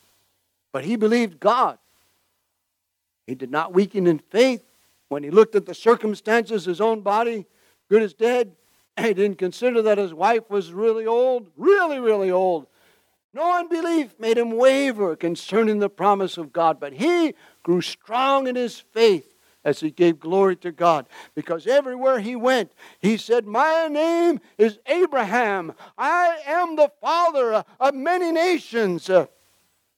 [0.75, 1.77] but he believed God.
[3.27, 4.61] He did not weaken in faith
[5.07, 7.45] when he looked at the circumstances, his own body,
[7.89, 8.51] good as dead.
[8.99, 12.67] He didn't consider that his wife was really old, really, really old.
[13.33, 18.57] No unbelief made him waver concerning the promise of God, but he grew strong in
[18.57, 21.07] his faith as he gave glory to God.
[21.35, 25.71] Because everywhere he went, he said, My name is Abraham.
[25.97, 29.09] I am the father of many nations.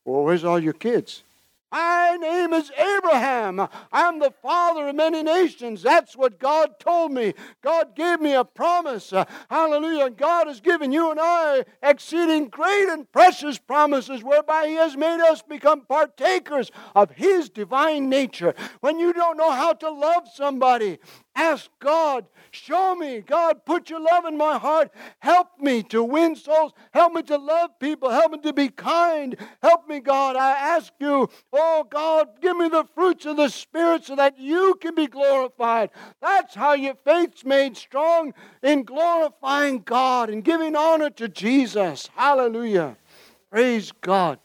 [0.07, 1.23] Well, where's all your kids?
[1.69, 3.67] My name is Abraham.
[3.91, 5.83] I'm the father of many nations.
[5.83, 7.33] That's what God told me.
[7.61, 9.11] God gave me a promise.
[9.49, 10.09] Hallelujah.
[10.11, 15.19] God has given you and I exceeding great and precious promises whereby He has made
[15.19, 18.55] us become partakers of His divine nature.
[18.79, 20.99] When you don't know how to love somebody,
[21.37, 23.21] Ask God, show me.
[23.21, 24.91] God, put your love in my heart.
[25.19, 26.73] Help me to win souls.
[26.91, 28.09] Help me to love people.
[28.09, 29.37] Help me to be kind.
[29.61, 30.35] Help me, God.
[30.35, 34.79] I ask you, oh God, give me the fruits of the Spirit so that you
[34.81, 35.91] can be glorified.
[36.23, 38.33] That's how your faith's made strong
[38.63, 42.09] in glorifying God and giving honor to Jesus.
[42.15, 42.97] Hallelujah.
[43.51, 44.39] Praise God.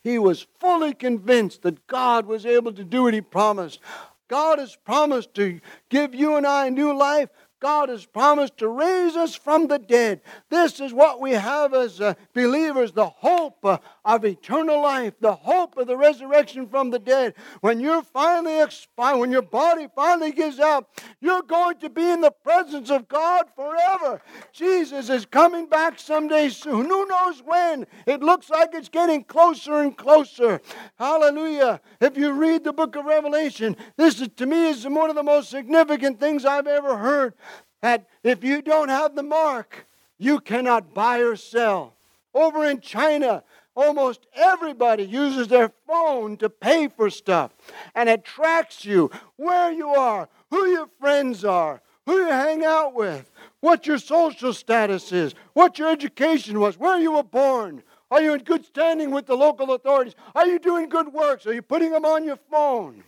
[0.00, 3.80] He was fully convinced that God was able to do what he promised.
[4.28, 7.28] God has promised to give you and I a new life.
[7.60, 10.20] God has promised to raise us from the dead.
[10.50, 15.34] This is what we have as uh, believers the hope uh, of eternal life, the
[15.34, 17.34] hope of the resurrection from the dead.
[17.62, 20.88] When you're finally expired, when your body finally gives out,
[21.20, 24.20] you're going to be in the presence of God forever.
[24.52, 26.86] Jesus is coming back someday soon.
[26.86, 27.86] Who knows when?
[28.06, 30.60] It looks like it's getting closer and closer.
[30.98, 31.80] Hallelujah.
[32.00, 35.22] If you read the book of Revelation, this is, to me is one of the
[35.22, 37.34] most significant things I've ever heard.
[37.82, 39.86] That if you don't have the mark,
[40.18, 41.94] you cannot buy or sell.
[42.34, 43.42] Over in China,
[43.76, 47.52] Almost everybody uses their phone to pay for stuff,
[47.94, 52.94] and it tracks you where you are, who your friends are, who you hang out
[52.94, 57.82] with, what your social status is, what your education was, where you were born.
[58.10, 60.14] Are you in good standing with the local authorities?
[60.34, 61.46] Are you doing good works?
[61.46, 63.04] Are you putting them on your phone?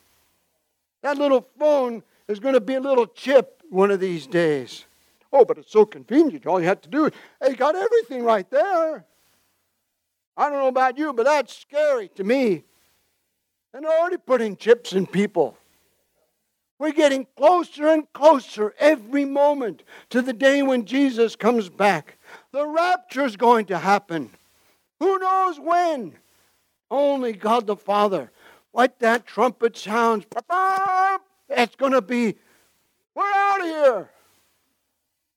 [1.00, 4.84] That little phone is going to be a little chip one of these days.
[5.32, 6.46] Oh, but it's so convenient.
[6.46, 7.12] All you have to do is,
[7.42, 9.04] hey, got everything right there.
[10.36, 12.64] I don't know about you, but that's scary to me.
[13.74, 15.56] And they're already putting chips in people.
[16.78, 22.18] We're getting closer and closer every moment to the day when Jesus comes back.
[22.52, 24.30] The rapture is going to happen.
[25.00, 26.14] Who knows when?
[26.90, 28.30] Only God the Father.
[28.70, 30.24] What that trumpet sounds,
[31.48, 32.36] it's going to be,
[33.18, 34.10] we're out of here.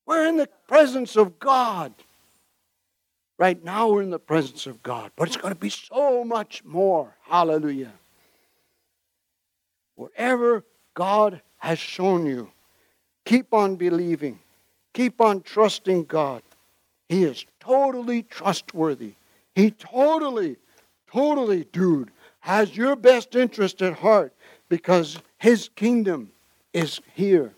[0.06, 1.94] We're in the presence of God.
[3.40, 6.64] Right now, we're in the presence of God, but it's going to be so much
[6.64, 7.16] more.
[7.24, 7.92] Hallelujah.
[9.96, 10.64] Whatever
[10.94, 12.52] God has shown you,
[13.26, 14.38] keep on believing,
[14.94, 16.44] keep on trusting God.
[17.10, 19.14] He is totally trustworthy.
[19.56, 20.58] He totally,
[21.12, 22.12] totally, dude,
[22.42, 24.34] has your best interest at heart
[24.70, 26.32] because His kingdom
[26.74, 27.56] is here.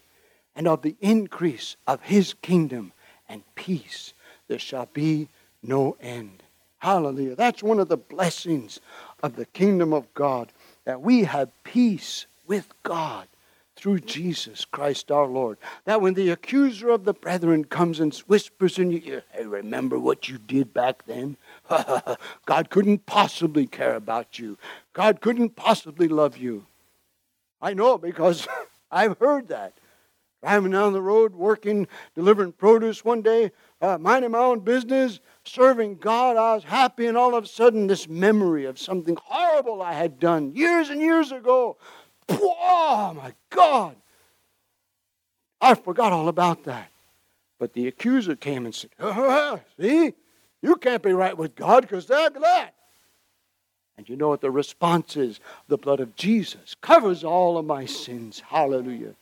[0.56, 2.92] And of the increase of His kingdom
[3.28, 4.14] and peace,
[4.48, 5.30] there shall be
[5.62, 6.44] no end.
[6.80, 7.36] Hallelujah.
[7.36, 8.80] That's one of the blessings
[9.24, 10.52] of the kingdom of God
[10.86, 13.28] that we have peace with God
[13.76, 15.58] through Jesus Christ our Lord.
[15.86, 19.98] That when the accuser of the brethren comes and whispers in your ear, hey, remember
[19.98, 21.38] what you did back then?
[22.46, 24.58] God couldn't possibly care about you.
[24.94, 26.66] God couldn't possibly love you.
[27.62, 28.48] I know because
[28.92, 29.74] I've heard that.
[30.44, 35.96] Driving down the road, working, delivering produce one day, uh, minding my own business, serving
[36.00, 39.94] God, I was happy, and all of a sudden, this memory of something horrible I
[39.94, 41.78] had done years and years ago.
[42.28, 43.96] Oh my God!
[45.62, 46.92] I forgot all about that.
[47.58, 48.90] But the accuser came and said,
[49.80, 50.14] See,
[50.62, 52.72] you can't be right with God because of that.
[53.98, 55.40] And you know what the response is?
[55.70, 58.42] The blood of Jesus covers all of my sins.
[58.46, 59.16] Hallelujah.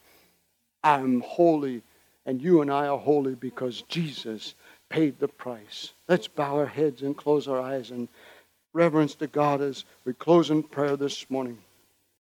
[0.84, 1.82] I'm holy,
[2.26, 4.54] and you and I are holy because Jesus
[4.88, 5.92] paid the price.
[6.08, 8.08] Let's bow our heads and close our eyes and
[8.72, 11.58] reverence to God as we close in prayer this morning.